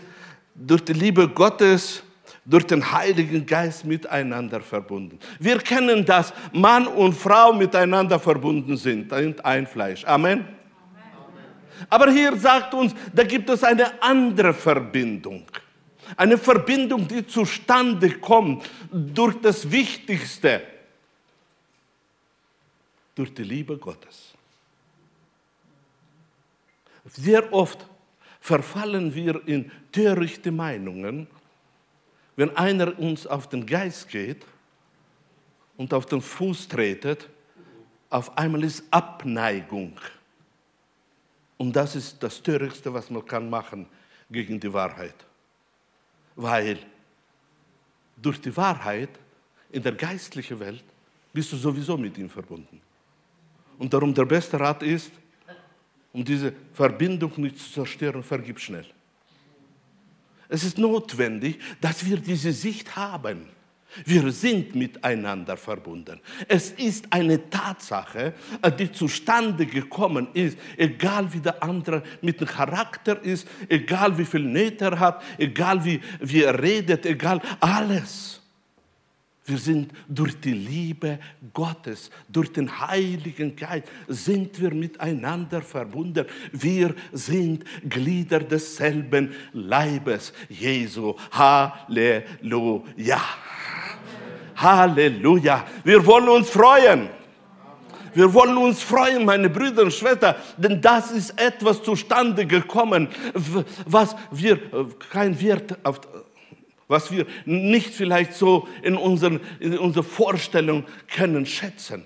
durch 0.56 0.84
die 0.84 0.94
Liebe 0.94 1.28
Gottes, 1.28 2.04
durch 2.46 2.66
den 2.66 2.92
Heiligen 2.92 3.46
Geist 3.46 3.86
miteinander 3.86 4.60
verbunden. 4.62 5.20
Wir 5.40 5.60
kennen 5.60 6.04
das, 6.04 6.34
Mann 6.52 6.88
und 6.88 7.14
Frau 7.14 7.54
miteinander 7.54 8.20
verbunden 8.20 8.76
sind, 8.76 9.12
sind 9.12 9.46
ein 9.46 9.68
Fleisch. 9.68 10.04
Amen. 10.06 10.46
Aber 11.90 12.12
hier 12.12 12.36
sagt 12.36 12.74
uns, 12.74 12.94
da 13.14 13.24
gibt 13.24 13.50
es 13.50 13.64
eine 13.64 14.02
andere 14.02 14.54
Verbindung. 14.54 15.46
Eine 16.18 16.38
Verbindung, 16.38 17.08
die 17.08 17.26
zustande 17.26 18.10
kommt 18.18 18.68
durch 18.92 19.36
das 19.42 19.70
Wichtigste, 19.70 20.62
durch 23.14 23.34
die 23.34 23.44
Liebe 23.44 23.78
Gottes. 23.78 24.34
Sehr 27.14 27.52
oft 27.54 27.88
verfallen 28.40 29.14
wir 29.14 29.48
in 29.48 29.72
törichte 29.92 30.52
Meinungen, 30.52 31.28
wenn 32.36 32.56
einer 32.56 32.98
uns 32.98 33.28
auf 33.28 33.50
den 33.50 33.66
Geist 33.66 34.08
geht 34.08 34.46
und 35.78 35.94
auf 35.94 36.06
den 36.06 36.22
Fuß 36.22 36.68
tretet, 36.68 37.28
auf 38.10 38.38
einmal 38.38 38.64
ist 38.64 38.84
Abneigung. 38.92 39.94
Und 41.58 41.76
das 41.76 41.96
ist 41.96 42.24
das 42.24 42.42
Törichtste, 42.42 42.94
was 42.94 43.10
man 43.10 43.26
kann 43.26 43.50
machen 43.50 43.86
gegen 44.32 44.60
die 44.60 44.72
Wahrheit. 44.72 45.16
Weil 46.36 46.80
durch 48.16 48.40
die 48.40 48.56
Wahrheit 48.56 49.10
in 49.72 49.84
der 49.84 49.94
geistlichen 49.94 50.60
Welt 50.60 50.84
bist 51.34 51.52
du 51.52 51.58
sowieso 51.58 51.98
mit 51.98 52.18
ihm 52.18 52.30
verbunden. 52.30 52.82
Und 53.78 53.94
darum 53.94 54.14
der 54.14 54.26
beste 54.26 54.60
Rat 54.60 54.84
ist, 54.84 55.12
um 56.14 56.24
diese 56.24 56.54
Verbindung 56.74 57.32
nicht 57.38 57.60
zu 57.60 57.72
zerstören, 57.72 58.24
vergib 58.24 58.60
schnell. 58.60 58.86
Es 60.48 60.64
ist 60.64 60.78
notwendig, 60.78 61.60
dass 61.80 62.06
wir 62.06 62.18
diese 62.18 62.52
Sicht 62.52 62.96
haben. 62.96 63.48
Wir 64.06 64.32
sind 64.32 64.76
miteinander 64.76 65.58
verbunden. 65.58 66.20
Es 66.48 66.72
ist 66.72 67.12
eine 67.12 67.50
Tatsache, 67.50 68.34
die 68.78 68.92
zustande 68.92 69.66
gekommen 69.66 70.28
ist, 70.34 70.58
egal 70.78 71.32
wie 71.34 71.40
der 71.40 71.62
andere 71.64 72.04
mit 72.22 72.40
dem 72.40 72.48
Charakter 72.48 73.22
ist, 73.22 73.48
egal 73.68 74.16
wie 74.18 74.26
viel 74.26 74.44
Nöte 74.44 74.86
er 74.86 75.00
hat, 75.00 75.24
egal 75.38 75.84
wie, 75.84 76.00
wie 76.20 76.44
er 76.44 76.62
redet, 76.62 77.06
egal 77.06 77.42
alles. 77.60 78.39
Wir 79.50 79.58
sind 79.58 79.92
durch 80.08 80.40
die 80.40 80.54
Liebe 80.54 81.18
Gottes, 81.52 82.12
durch 82.28 82.54
den 82.54 82.70
Heiligen 82.88 83.56
Geist, 83.56 83.88
sind 84.08 84.62
wir 84.62 84.72
miteinander 84.72 85.64
verbunden. 85.64 86.28
Wir 86.52 86.94
sind 87.12 87.66
Glieder 87.90 88.42
desselben 88.42 89.34
Leibes 89.54 90.34
Jesu. 90.50 91.16
Halleluja. 91.32 93.20
Halleluja. 94.56 95.66
Wir 95.84 96.06
wollen 96.06 96.30
uns 96.30 96.52
freuen. 96.52 97.10
Wir 98.14 98.32
wollen 98.32 98.58
uns 98.58 98.84
freuen, 98.84 99.26
meine 99.26 99.50
Brüder 99.50 99.84
und 99.84 99.94
Schwestern, 99.94 100.36
denn 100.58 100.82
das 100.82 101.12
ist 101.12 101.40
etwas 101.40 101.82
zustande 101.84 102.46
gekommen, 102.46 103.08
was 103.86 104.16
wir 104.32 104.54
äh, 104.54 104.86
kein 105.12 105.40
Wert 105.40 105.78
auf, 105.84 106.02
was 106.90 107.12
wir 107.12 107.26
nicht 107.46 107.94
vielleicht 107.94 108.34
so 108.34 108.68
in, 108.82 108.98
unseren, 108.98 109.40
in 109.62 109.78
unserer 109.78 110.04
Vorstellung 110.04 110.86
können 111.08 111.46
schätzen. 111.46 112.06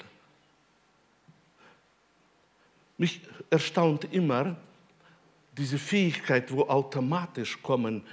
Mich 2.98 3.22
erstaunt 3.50 4.14
immer 4.14 4.58
diese 5.58 5.80
Fähigkeit, 5.80 6.52
wo 6.52 6.64
automatisch 6.64 7.62
kommen 7.64 8.04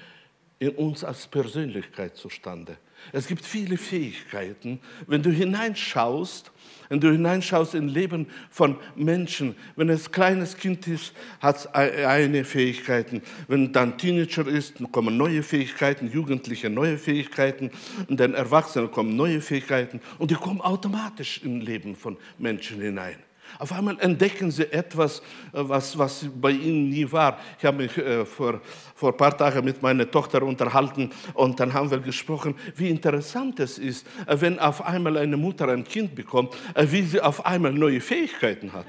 in 0.59 0.71
uns 0.71 1.03
als 1.05 1.27
Persönlichkeit 1.27 2.17
zustande. 2.17 2.79
Es 3.13 3.27
gibt 3.27 3.45
viele 3.45 3.77
Fähigkeiten. 3.77 4.81
Wenn 5.07 5.23
du 5.23 5.31
hineinschaust, 5.31 6.53
wenn 6.89 7.01
du 7.01 7.11
hineinschaust 7.11 7.75
in 7.75 7.89
Leben 7.89 8.27
von 8.51 8.77
Menschen, 8.97 9.55
wenn 9.77 9.89
es 9.89 10.11
kleines 10.11 10.57
Kind 10.57 10.87
ist, 10.89 11.13
hat 11.41 11.57
es 11.57 11.67
eine 11.69 12.45
Fähigkeiten. 12.45 13.23
Wenn 13.49 13.73
dann 13.73 13.97
Teenager 13.97 14.47
ist, 14.47 14.77
kommen 14.93 15.17
neue 15.17 15.43
Fähigkeiten, 15.43 16.11
Jugendliche 16.11 16.69
neue 16.69 16.99
Fähigkeiten 16.99 17.71
und 18.09 18.19
dann 18.19 18.35
Erwachsene 18.35 18.89
kommen 18.89 19.17
neue 19.17 19.41
Fähigkeiten 19.41 20.01
und 20.19 20.31
die 20.31 20.37
kommen 20.37 20.61
automatisch 20.61 21.41
im 21.45 21.61
Leben 21.61 21.95
von 21.97 22.17
Menschen 22.39 22.81
hinein. 22.81 23.17
Auf 23.59 23.73
einmal 23.73 23.99
entdecken 24.01 24.51
sie 24.51 24.71
etwas, 24.73 25.19
äh, 25.19 25.23
was, 25.53 25.97
was 25.99 26.27
bei 26.41 26.51
ihnen 26.51 26.89
nie 26.89 27.11
war. 27.11 27.39
Ich 27.59 27.65
habe 27.65 27.79
mich 27.79 27.97
äh, 27.99 28.25
vor, 28.25 28.61
vor 28.95 29.13
ein 29.13 29.17
paar 29.17 29.37
Tagen 29.37 29.65
mit 29.65 29.83
meiner 29.83 30.11
Tochter 30.11 30.43
unterhalten 30.43 31.11
und 31.35 31.59
dann 31.59 31.73
haben 31.73 31.91
wir 31.91 31.99
gesprochen, 31.99 32.55
wie 32.77 32.89
interessant 32.89 33.61
es 33.61 33.79
ist, 33.79 34.07
äh, 34.27 34.37
wenn 34.41 34.59
auf 34.59 34.85
einmal 34.85 35.17
eine 35.17 35.37
Mutter 35.37 35.69
ein 35.69 35.85
Kind 35.85 36.15
bekommt, 36.15 36.55
äh, 36.75 36.87
wie 36.91 37.03
sie 37.03 37.21
auf 37.21 37.45
einmal 37.47 37.73
neue 37.73 38.01
Fähigkeiten 38.01 38.73
hat, 38.73 38.87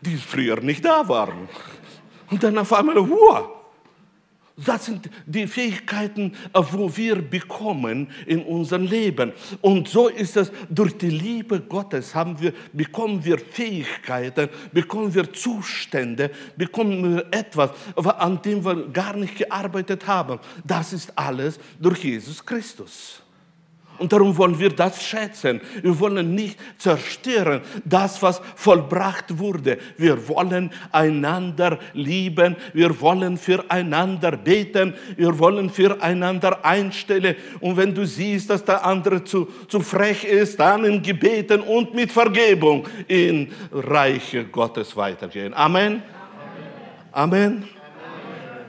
die 0.00 0.16
früher 0.16 0.60
nicht 0.60 0.84
da 0.84 1.08
waren. 1.08 1.48
Und 2.30 2.42
dann 2.42 2.58
auf 2.58 2.72
einmal, 2.72 2.96
wow, 2.96 3.55
das 4.56 4.86
sind 4.86 5.10
die 5.26 5.46
Fähigkeiten, 5.46 6.32
äh, 6.54 6.62
wo 6.70 6.94
wir 6.96 7.20
bekommen 7.20 8.08
in 8.26 8.42
unserem 8.42 8.86
Leben. 8.86 9.32
Und 9.60 9.88
so 9.88 10.08
ist 10.08 10.36
es, 10.36 10.50
durch 10.70 10.96
die 10.96 11.10
Liebe 11.10 11.60
Gottes 11.60 12.14
haben 12.14 12.40
wir, 12.40 12.54
bekommen 12.72 13.22
wir 13.22 13.38
Fähigkeiten, 13.38 14.48
bekommen 14.72 15.14
wir 15.14 15.30
Zustände, 15.32 16.30
bekommen 16.56 17.16
wir 17.16 17.26
etwas, 17.30 17.70
an 17.96 18.40
dem 18.40 18.64
wir 18.64 18.88
gar 18.88 19.14
nicht 19.14 19.36
gearbeitet 19.36 20.06
haben. 20.06 20.38
Das 20.64 20.92
ist 20.94 21.12
alles 21.18 21.58
durch 21.78 22.04
Jesus 22.04 22.44
Christus. 22.44 23.25
Und 23.98 24.12
darum 24.12 24.36
wollen 24.36 24.58
wir 24.58 24.70
das 24.70 25.02
schätzen. 25.02 25.60
Wir 25.82 25.98
wollen 25.98 26.34
nicht 26.34 26.58
zerstören, 26.78 27.60
das, 27.84 28.22
was 28.22 28.40
vollbracht 28.54 29.38
wurde. 29.38 29.78
Wir 29.96 30.28
wollen 30.28 30.70
einander 30.92 31.78
lieben. 31.92 32.56
Wir 32.72 33.00
wollen 33.00 33.36
füreinander 33.36 34.32
beten. 34.32 34.94
Wir 35.16 35.38
wollen 35.38 35.70
füreinander 35.70 36.64
einstellen. 36.64 37.36
Und 37.60 37.76
wenn 37.76 37.94
du 37.94 38.06
siehst, 38.06 38.50
dass 38.50 38.64
der 38.64 38.84
andere 38.84 39.24
zu, 39.24 39.48
zu 39.68 39.80
frech 39.80 40.24
ist, 40.24 40.60
dann 40.60 40.84
in 40.84 41.02
Gebeten 41.02 41.60
und 41.60 41.94
mit 41.94 42.12
Vergebung 42.12 42.86
in 43.08 43.52
Reiche 43.72 44.44
Gottes 44.44 44.96
weitergehen. 44.96 45.54
Amen. 45.54 46.02
Amen. 47.12 47.62
Amen. 47.62 47.75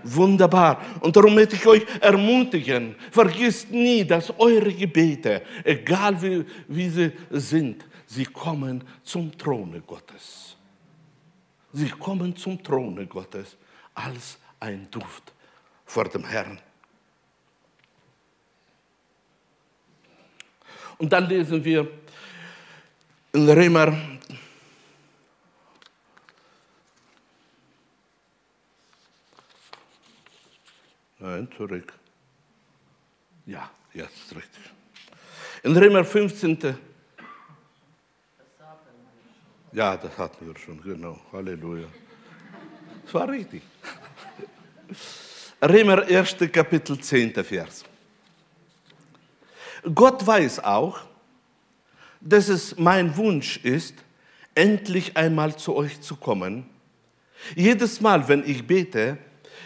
Wunderbar. 0.10 0.82
Und 1.02 1.16
darum 1.16 1.36
möchte 1.36 1.56
ich 1.56 1.66
euch 1.68 1.86
ermutigen, 2.00 2.96
vergisst 3.12 3.70
nie, 3.72 4.06
dass 4.06 4.32
eure 4.40 4.74
Gebete, 4.74 5.42
egal 5.64 6.22
wie, 6.22 6.46
wie 6.68 6.90
sie 6.90 7.12
sind, 7.30 7.86
sie 8.06 8.26
kommen 8.26 8.84
zum 9.04 9.38
Throne 9.38 9.82
Gottes. 9.82 10.56
Sie 11.74 11.90
kommen 11.90 12.36
zum 12.36 12.64
Throne 12.64 13.06
Gottes 13.06 13.58
als 13.94 14.38
ein 14.60 14.88
Duft 14.90 15.34
vor 15.86 16.06
dem 16.06 16.24
Herrn. 16.24 16.60
Und 20.98 21.12
dann 21.12 21.28
lesen 21.28 21.64
wir 21.64 21.88
in 23.34 23.50
Römer 23.50 23.96
Nein, 31.20 31.48
zurück. 31.58 31.94
Ja, 33.46 33.70
jetzt 33.94 34.36
richtig. 34.36 34.64
In 35.64 35.76
Römer 35.76 36.06
15. 36.06 36.78
Ja, 39.72 39.98
das 39.98 40.18
hatten 40.18 40.48
wir 40.48 40.58
schon, 40.58 40.82
genau. 40.82 41.20
Halleluja. 41.32 41.88
Das 43.04 43.14
war 43.14 43.30
richtig. 43.30 43.64
Römer 45.62 46.04
1. 46.04 46.36
Kapitel 46.52 47.00
10. 47.00 47.34
Vers. 47.44 47.84
Gott 49.94 50.26
weiß 50.26 50.64
auch, 50.64 51.00
dass 52.22 52.50
es 52.50 52.78
mein 52.78 53.16
Wunsch 53.18 53.58
ist, 53.58 53.96
endlich 54.54 55.16
einmal 55.16 55.56
zu 55.56 55.76
euch 55.76 56.02
zu 56.02 56.16
kommen. 56.16 56.70
Jedes 57.56 58.02
Mal, 58.02 58.28
wenn 58.28 58.44
ich 58.50 58.66
bete, 58.66 59.18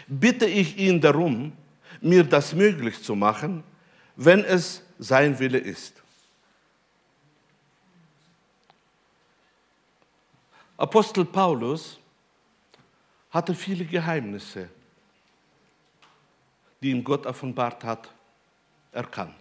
bitte 0.06 0.46
ich 0.46 0.76
ihn 0.76 1.00
darum, 1.00 1.52
mir 2.00 2.24
das 2.24 2.52
möglich 2.52 3.02
zu 3.02 3.14
machen, 3.14 3.62
wenn 4.16 4.44
es 4.44 4.82
sein 4.98 5.38
Wille 5.38 5.58
ist. 5.58 6.02
Apostel 10.76 11.24
Paulus 11.24 11.98
hatte 13.30 13.54
viele 13.54 13.84
Geheimnisse, 13.84 14.68
die 16.82 16.90
ihm 16.90 17.04
Gott 17.04 17.24
offenbart 17.24 17.84
hat, 17.84 18.12
erkannt. 18.90 19.36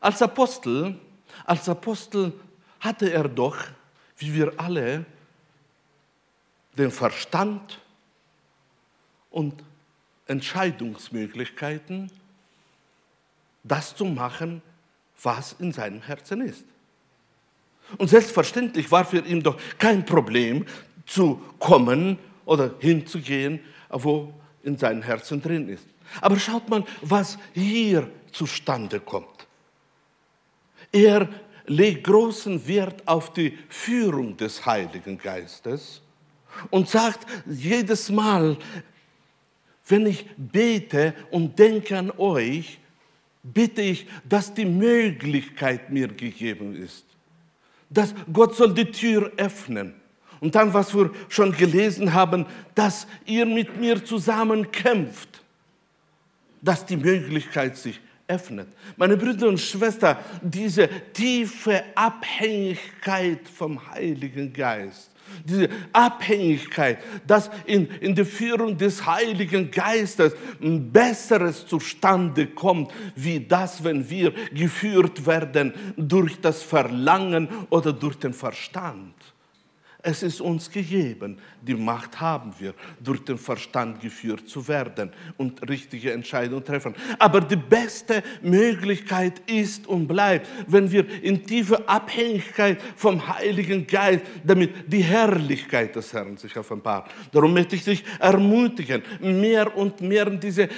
Als 0.00 0.20
Apostel, 0.20 0.98
als 1.44 1.68
Apostel 1.68 2.32
hatte 2.80 3.10
er 3.10 3.28
doch, 3.28 3.56
wie 4.18 4.34
wir 4.34 4.52
alle, 4.58 5.06
den 6.76 6.90
Verstand 6.90 7.80
und 9.34 9.64
Entscheidungsmöglichkeiten, 10.28 12.08
das 13.64 13.96
zu 13.96 14.04
machen, 14.04 14.62
was 15.20 15.56
in 15.58 15.72
seinem 15.72 16.00
Herzen 16.02 16.40
ist. 16.42 16.64
Und 17.98 18.08
selbstverständlich 18.08 18.90
war 18.92 19.04
für 19.04 19.18
ihn 19.18 19.42
doch 19.42 19.58
kein 19.76 20.06
Problem 20.06 20.64
zu 21.04 21.42
kommen 21.58 22.16
oder 22.44 22.74
hinzugehen, 22.78 23.58
wo 23.90 24.32
in 24.62 24.78
seinem 24.78 25.02
Herzen 25.02 25.42
drin 25.42 25.68
ist. 25.68 25.86
Aber 26.20 26.38
schaut 26.38 26.68
mal, 26.68 26.84
was 27.02 27.36
hier 27.52 28.08
zustande 28.30 29.00
kommt. 29.00 29.48
Er 30.92 31.28
legt 31.66 32.04
großen 32.04 32.68
Wert 32.68 33.06
auf 33.08 33.32
die 33.32 33.58
Führung 33.68 34.36
des 34.36 34.64
Heiligen 34.64 35.18
Geistes 35.18 36.02
und 36.70 36.88
sagt 36.88 37.26
jedes 37.46 38.10
Mal, 38.10 38.56
wenn 39.86 40.06
ich 40.06 40.26
bete 40.36 41.14
und 41.30 41.58
denke 41.58 41.96
an 41.96 42.10
euch, 42.12 42.78
bitte 43.42 43.82
ich, 43.82 44.06
dass 44.28 44.54
die 44.54 44.64
Möglichkeit 44.64 45.90
mir 45.90 46.08
gegeben 46.08 46.74
ist. 46.74 47.04
Dass 47.90 48.14
Gott 48.32 48.56
soll 48.56 48.74
die 48.74 48.90
Tür 48.90 49.30
öffnen. 49.36 49.94
Und 50.40 50.54
dann, 50.54 50.72
was 50.74 50.94
wir 50.94 51.10
schon 51.28 51.52
gelesen 51.52 52.12
haben, 52.12 52.46
dass 52.74 53.06
ihr 53.24 53.46
mit 53.46 53.78
mir 53.78 54.04
zusammen 54.04 54.70
kämpft, 54.70 55.42
dass 56.60 56.84
die 56.84 56.96
Möglichkeit 56.96 57.76
sich 57.76 58.00
öffnet. 58.26 58.68
Meine 58.96 59.16
Brüder 59.16 59.48
und 59.48 59.60
Schwestern, 59.60 60.16
diese 60.42 60.88
tiefe 61.12 61.84
Abhängigkeit 61.94 63.46
vom 63.48 63.90
Heiligen 63.90 64.52
Geist, 64.52 65.10
diese 65.44 65.68
Abhängigkeit, 65.92 66.98
dass 67.26 67.50
in, 67.66 67.86
in 68.00 68.14
der 68.14 68.26
Führung 68.26 68.76
des 68.76 69.04
Heiligen 69.06 69.70
Geistes 69.70 70.34
ein 70.62 70.90
Besseres 70.90 71.66
zustande 71.66 72.46
kommt, 72.46 72.92
wie 73.14 73.40
das, 73.40 73.84
wenn 73.84 74.08
wir 74.08 74.32
geführt 74.52 75.26
werden 75.26 75.72
durch 75.96 76.40
das 76.40 76.62
Verlangen 76.62 77.48
oder 77.70 77.92
durch 77.92 78.16
den 78.16 78.32
Verstand. 78.32 79.14
Es 80.06 80.22
ist 80.22 80.42
uns 80.42 80.70
gegeben, 80.70 81.38
die 81.62 81.74
Macht 81.74 82.20
haben 82.20 82.52
wir, 82.58 82.74
durch 83.02 83.24
den 83.24 83.38
Verstand 83.38 84.02
geführt 84.02 84.46
zu 84.46 84.68
werden 84.68 85.10
und 85.38 85.66
richtige 85.66 86.12
Entscheidungen 86.12 86.62
treffen. 86.62 86.94
Aber 87.18 87.40
die 87.40 87.56
beste 87.56 88.22
Möglichkeit 88.42 89.40
ist 89.46 89.86
und 89.86 90.06
bleibt, 90.06 90.46
wenn 90.66 90.92
wir 90.92 91.06
in 91.22 91.42
tiefe 91.42 91.88
Abhängigkeit 91.88 92.82
vom 92.96 93.26
Heiligen 93.26 93.86
Geist, 93.86 94.26
damit 94.44 94.92
die 94.92 95.02
Herrlichkeit 95.02 95.96
des 95.96 96.12
Herrn 96.12 96.36
sich 96.36 96.54
offenbart. 96.54 97.10
Darum 97.32 97.54
möchte 97.54 97.74
ich 97.74 97.84
dich 97.84 98.04
ermutigen, 98.18 99.02
mehr 99.22 99.74
und 99.74 100.02
mehr 100.02 100.26
in 100.26 100.38
diese 100.38 100.68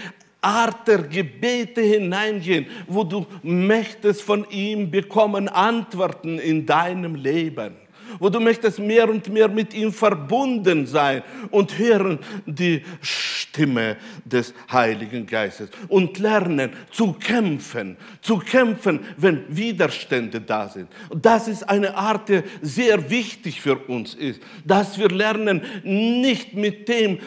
Art 0.40 0.86
der 0.86 1.02
Gebete 1.02 1.80
hineingehen, 1.80 2.66
wo 2.86 3.02
du 3.02 3.26
möchtest 3.42 4.22
von 4.22 4.48
ihm 4.50 4.88
bekommen 4.88 5.48
Antworten 5.48 6.38
in 6.38 6.64
deinem 6.64 7.16
Leben 7.16 7.74
wo 8.18 8.28
du 8.28 8.40
möchtest 8.40 8.78
mehr 8.78 9.08
und 9.08 9.28
mehr 9.28 9.48
mit 9.48 9.74
ihm 9.74 9.92
verbunden 9.92 10.86
sein 10.86 11.22
und 11.50 11.78
hören 11.78 12.18
die 12.46 12.82
Stimme 13.00 13.96
des 14.24 14.54
Heiligen 14.70 15.26
Geistes 15.26 15.70
und 15.88 16.18
lernen 16.18 16.72
zu 16.90 17.12
kämpfen, 17.14 17.96
zu 18.20 18.38
kämpfen, 18.38 19.00
wenn 19.16 19.44
Widerstände 19.48 20.40
da 20.40 20.68
sind. 20.68 20.88
Und 21.08 21.24
das 21.24 21.48
ist 21.48 21.68
eine 21.68 21.96
Art, 21.96 22.28
die 22.28 22.42
sehr 22.62 23.10
wichtig 23.10 23.60
für 23.60 23.76
uns 23.76 24.14
ist, 24.14 24.40
dass 24.64 24.98
wir 24.98 25.08
lernen, 25.08 25.62
nicht 25.84 26.54
mit 26.54 26.88
dem 26.88 27.18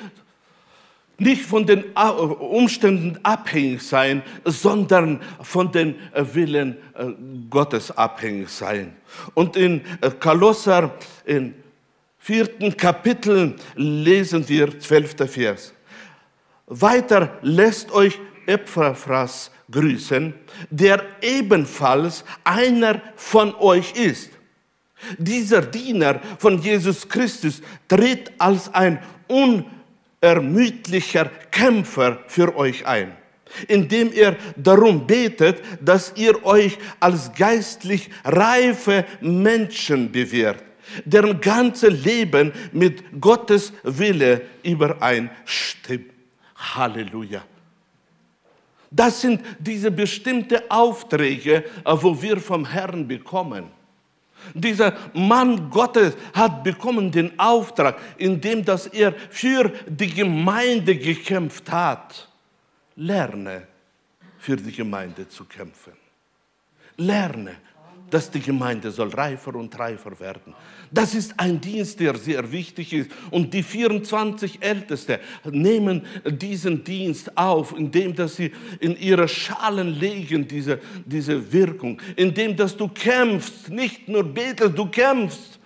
nicht 1.19 1.43
von 1.43 1.65
den 1.65 1.83
Umständen 1.93 3.19
abhängig 3.23 3.81
sein, 3.81 4.23
sondern 4.45 5.21
von 5.41 5.71
den 5.71 5.95
äh, 6.13 6.23
Willen 6.33 6.77
äh, 6.95 7.07
Gottes 7.49 7.91
abhängig 7.91 8.49
sein. 8.49 8.95
Und 9.33 9.55
in 9.55 9.81
äh, 10.01 10.11
Kolosser, 10.11 10.95
im 11.25 11.53
vierten 12.17 12.75
Kapitel, 12.75 13.55
lesen 13.75 14.47
wir 14.47 14.79
zwölfter 14.79 15.27
Vers. 15.27 15.73
Weiter 16.67 17.39
lässt 17.41 17.91
euch 17.91 18.19
Epaphras 18.45 19.51
grüßen, 19.71 20.33
der 20.69 21.03
ebenfalls 21.21 22.23
einer 22.43 23.01
von 23.15 23.53
euch 23.55 23.93
ist. 23.93 24.31
Dieser 25.17 25.61
Diener 25.61 26.19
von 26.37 26.61
Jesus 26.61 27.07
Christus 27.07 27.61
tritt 27.87 28.31
als 28.37 28.73
ein 28.73 28.99
un 29.29 29.65
ermüdlicher 30.21 31.25
Kämpfer 31.51 32.19
für 32.27 32.55
euch 32.55 32.85
ein, 32.85 33.13
indem 33.67 34.11
er 34.13 34.35
darum 34.55 35.07
betet, 35.07 35.61
dass 35.81 36.13
ihr 36.15 36.43
euch 36.45 36.77
als 36.99 37.31
geistlich 37.33 38.09
reife 38.23 39.05
Menschen 39.21 40.11
bewährt, 40.11 40.63
deren 41.05 41.39
ganze 41.39 41.87
Leben 41.87 42.51
mit 42.71 43.03
Gottes 43.19 43.73
Wille 43.83 44.41
übereinstimmt. 44.63 46.11
Halleluja. 46.55 47.43
Das 48.91 49.21
sind 49.21 49.41
diese 49.59 49.91
bestimmten 49.91 50.59
Aufträge, 50.67 51.63
wo 51.85 52.19
wir 52.21 52.37
vom 52.37 52.65
Herrn 52.65 53.07
bekommen. 53.07 53.78
Dieser 54.53 54.93
Mann 55.13 55.69
Gottes 55.69 56.15
hat 56.33 56.63
bekommen 56.63 57.11
den 57.11 57.37
Auftrag, 57.39 57.97
indem 58.17 58.63
dass 58.65 58.87
er 58.87 59.13
für 59.29 59.71
die 59.87 60.13
Gemeinde 60.13 60.97
gekämpft 60.97 61.71
hat. 61.71 62.27
Lerne, 62.95 63.67
für 64.37 64.55
die 64.57 64.71
Gemeinde 64.71 65.27
zu 65.27 65.45
kämpfen. 65.45 65.93
Lerne, 66.97 67.55
dass 68.09 68.29
die 68.31 68.39
Gemeinde 68.39 68.91
soll 68.91 69.09
reifer 69.09 69.55
und 69.55 69.77
reifer 69.77 70.19
werden. 70.19 70.53
Das 70.91 71.13
ist 71.13 71.33
ein 71.37 71.61
Dienst, 71.61 71.99
der 71.99 72.15
sehr 72.17 72.51
wichtig 72.51 72.93
ist. 72.93 73.11
Und 73.31 73.53
die 73.53 73.63
24 73.63 74.61
Älteste 74.61 75.19
nehmen 75.43 76.05
diesen 76.25 76.83
Dienst 76.83 77.37
auf, 77.37 77.75
indem 77.77 78.15
dass 78.15 78.35
sie 78.35 78.51
in 78.79 78.97
ihre 78.97 79.27
Schalen 79.27 79.99
legen, 79.99 80.47
diese, 80.47 80.79
diese 81.05 81.51
Wirkung. 81.51 82.01
Indem 82.15 82.55
dass 82.55 82.75
du 82.75 82.87
kämpfst, 82.87 83.69
nicht 83.69 84.07
nur 84.07 84.23
betest, 84.23 84.77
du 84.77 84.87
kämpfst. 84.87 85.59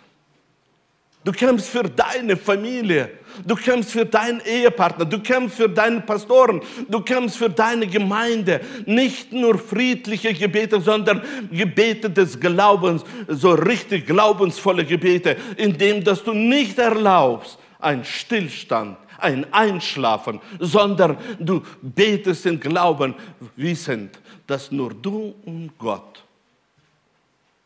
Du 1.24 1.32
kämpfst 1.32 1.70
für 1.70 1.84
deine 1.84 2.36
Familie. 2.36 3.12
Du 3.46 3.56
kämpfst 3.56 3.92
für 3.92 4.06
deinen 4.06 4.42
Ehepartner. 4.42 5.06
Du 5.06 5.20
kämpfst 5.20 5.58
für 5.58 5.70
deinen 5.70 6.06
Pastoren. 6.06 6.62
Du 6.88 7.02
kämpfst 7.02 7.38
für 7.38 7.50
deine 7.50 7.88
Gemeinde. 7.88 8.62
Nicht 8.86 9.32
nur 9.32 9.58
friedliche 9.58 10.34
Gebete, 10.34 10.80
sondern 10.82 11.22
Gebete 11.52 12.10
des 12.10 12.40
Glaubens, 12.40 13.04
so 13.28 13.52
richtig 13.52 14.06
glaubensvolle 14.06 14.86
Gebete, 14.86 15.38
indem 15.58 16.04
dass 16.04 16.24
du 16.24 16.34
nicht 16.34 16.78
erlaubst, 16.78 17.58
ein 17.80 18.06
Stillstand, 18.06 18.98
ein 19.18 19.52
Einschlafen, 19.54 20.40
sondern 20.60 21.18
du 21.40 21.62
betest 21.82 22.46
in 22.46 22.60
Glauben, 22.60 23.16
wissend, 23.56 24.20
dass 24.48 24.72
nur 24.72 24.94
du 24.94 25.36
und 25.46 25.72
Gott 25.78 26.24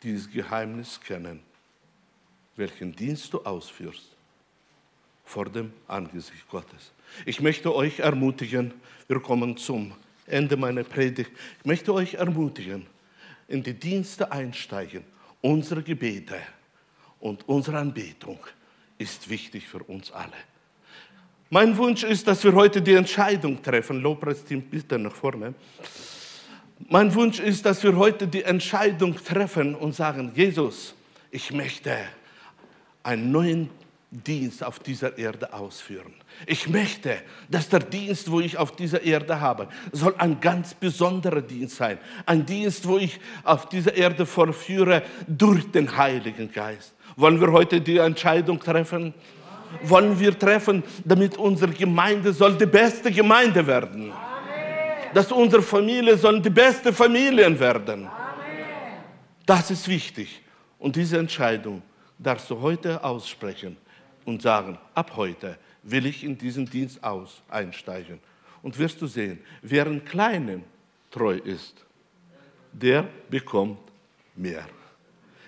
dieses 0.04 0.30
Geheimnis 0.32 1.00
kennen 1.00 1.42
welchen 2.58 2.94
Dienst 2.94 3.32
du 3.32 3.40
ausführst 3.44 4.17
vor 5.28 5.46
dem 5.46 5.74
Angesicht 5.88 6.48
Gottes. 6.50 6.94
Ich 7.26 7.42
möchte 7.42 7.76
euch 7.76 8.00
ermutigen, 8.00 8.74
wir 9.08 9.20
kommen 9.20 9.58
zum 9.58 9.92
Ende 10.26 10.56
meiner 10.56 10.84
Predigt, 10.84 11.32
ich 11.60 11.66
möchte 11.66 11.94
euch 11.94 12.16
ermutigen, 12.16 12.88
in 13.48 13.62
die 13.62 13.74
Dienste 13.74 14.32
einsteigen. 14.32 15.04
Unsere 15.42 15.84
Gebete 15.84 16.38
und 17.20 17.48
unsere 17.48 17.78
Anbetung 17.78 18.40
ist 18.98 19.30
wichtig 19.30 19.68
für 19.68 19.84
uns 19.84 20.12
alle. 20.12 20.32
Mein 21.50 21.78
Wunsch 21.78 22.04
ist, 22.04 22.28
dass 22.28 22.44
wir 22.44 22.54
heute 22.54 22.82
die 22.82 22.94
Entscheidung 22.94 23.62
treffen. 23.62 24.02
Lobpreisteam, 24.02 24.62
bitte 24.62 24.98
nach 24.98 25.16
vorne. 25.16 25.54
Mein 26.90 27.14
Wunsch 27.14 27.40
ist, 27.40 27.66
dass 27.66 27.84
wir 27.84 27.96
heute 27.96 28.28
die 28.28 28.44
Entscheidung 28.44 29.16
treffen 29.16 29.76
und 29.76 29.94
sagen, 29.94 30.32
Jesus, 30.36 30.96
ich 31.32 31.52
möchte 31.52 31.96
einen 33.04 33.32
neuen 33.32 33.70
Dienst 34.24 34.64
auf 34.64 34.80
dieser 34.80 35.18
Erde 35.18 35.54
ausführen. 35.54 36.14
Ich 36.46 36.68
möchte, 36.68 37.18
dass 37.50 37.70
der 37.70 37.80
Dienst, 37.80 38.32
wo 38.32 38.40
ich 38.40 38.58
auf 38.58 38.76
dieser 38.76 39.02
Erde 39.04 39.40
habe, 39.40 39.68
soll 39.92 40.16
ein 40.18 40.40
ganz 40.40 40.74
besonderer 40.74 41.42
Dienst 41.42 41.76
sein. 41.76 41.98
Ein 42.26 42.46
Dienst, 42.46 42.88
wo 42.88 42.98
ich 42.98 43.20
auf 43.44 43.70
dieser 43.70 43.94
Erde 43.96 44.26
vorführe 44.26 45.04
durch 45.28 45.70
den 45.72 45.96
Heiligen 45.96 46.52
Geist. 46.52 46.94
Wollen 47.16 47.40
wir 47.40 47.52
heute 47.52 47.80
die 47.80 47.98
Entscheidung 47.98 48.60
treffen? 48.60 49.14
Wollen 49.84 50.20
wir 50.20 50.38
treffen, 50.38 50.84
damit 51.04 51.38
unsere 51.38 51.72
Gemeinde 51.72 52.32
soll 52.34 52.58
die 52.58 52.66
beste 52.66 53.12
Gemeinde 53.12 53.66
werden? 53.66 54.12
Dass 55.14 55.32
unsere 55.32 55.62
Familie 55.62 56.18
soll 56.18 56.42
die 56.42 56.50
beste 56.50 56.94
Familien 56.94 57.60
werden? 57.60 58.08
Das 59.46 59.70
ist 59.70 59.88
wichtig. 59.88 60.42
Und 60.80 60.96
diese 60.96 61.18
Entscheidung 61.18 61.82
darfst 62.18 62.50
du 62.50 62.60
heute 62.60 63.04
aussprechen 63.04 63.78
und 64.28 64.42
sagen, 64.42 64.78
ab 64.94 65.14
heute 65.16 65.58
will 65.84 66.06
ich 66.06 66.24
in 66.24 66.38
diesen 66.38 66.70
Dienst 66.70 67.02
aus 67.02 67.42
einsteigen. 67.48 68.20
Und 68.62 68.78
wirst 68.78 69.02
du 69.02 69.08
sehen, 69.08 69.40
wer 69.62 69.88
in 69.88 70.04
Kleinen 70.04 70.64
treu 71.10 71.38
ist, 71.38 71.86
der 72.74 73.08
bekommt 73.30 73.80
mehr. 74.36 74.66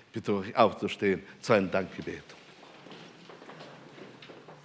Ich 0.06 0.12
bitte 0.14 0.34
euch 0.34 0.56
aufzustehen 0.56 1.22
zu 1.40 1.52
einem 1.52 1.70
Dankgebet. 1.70 2.24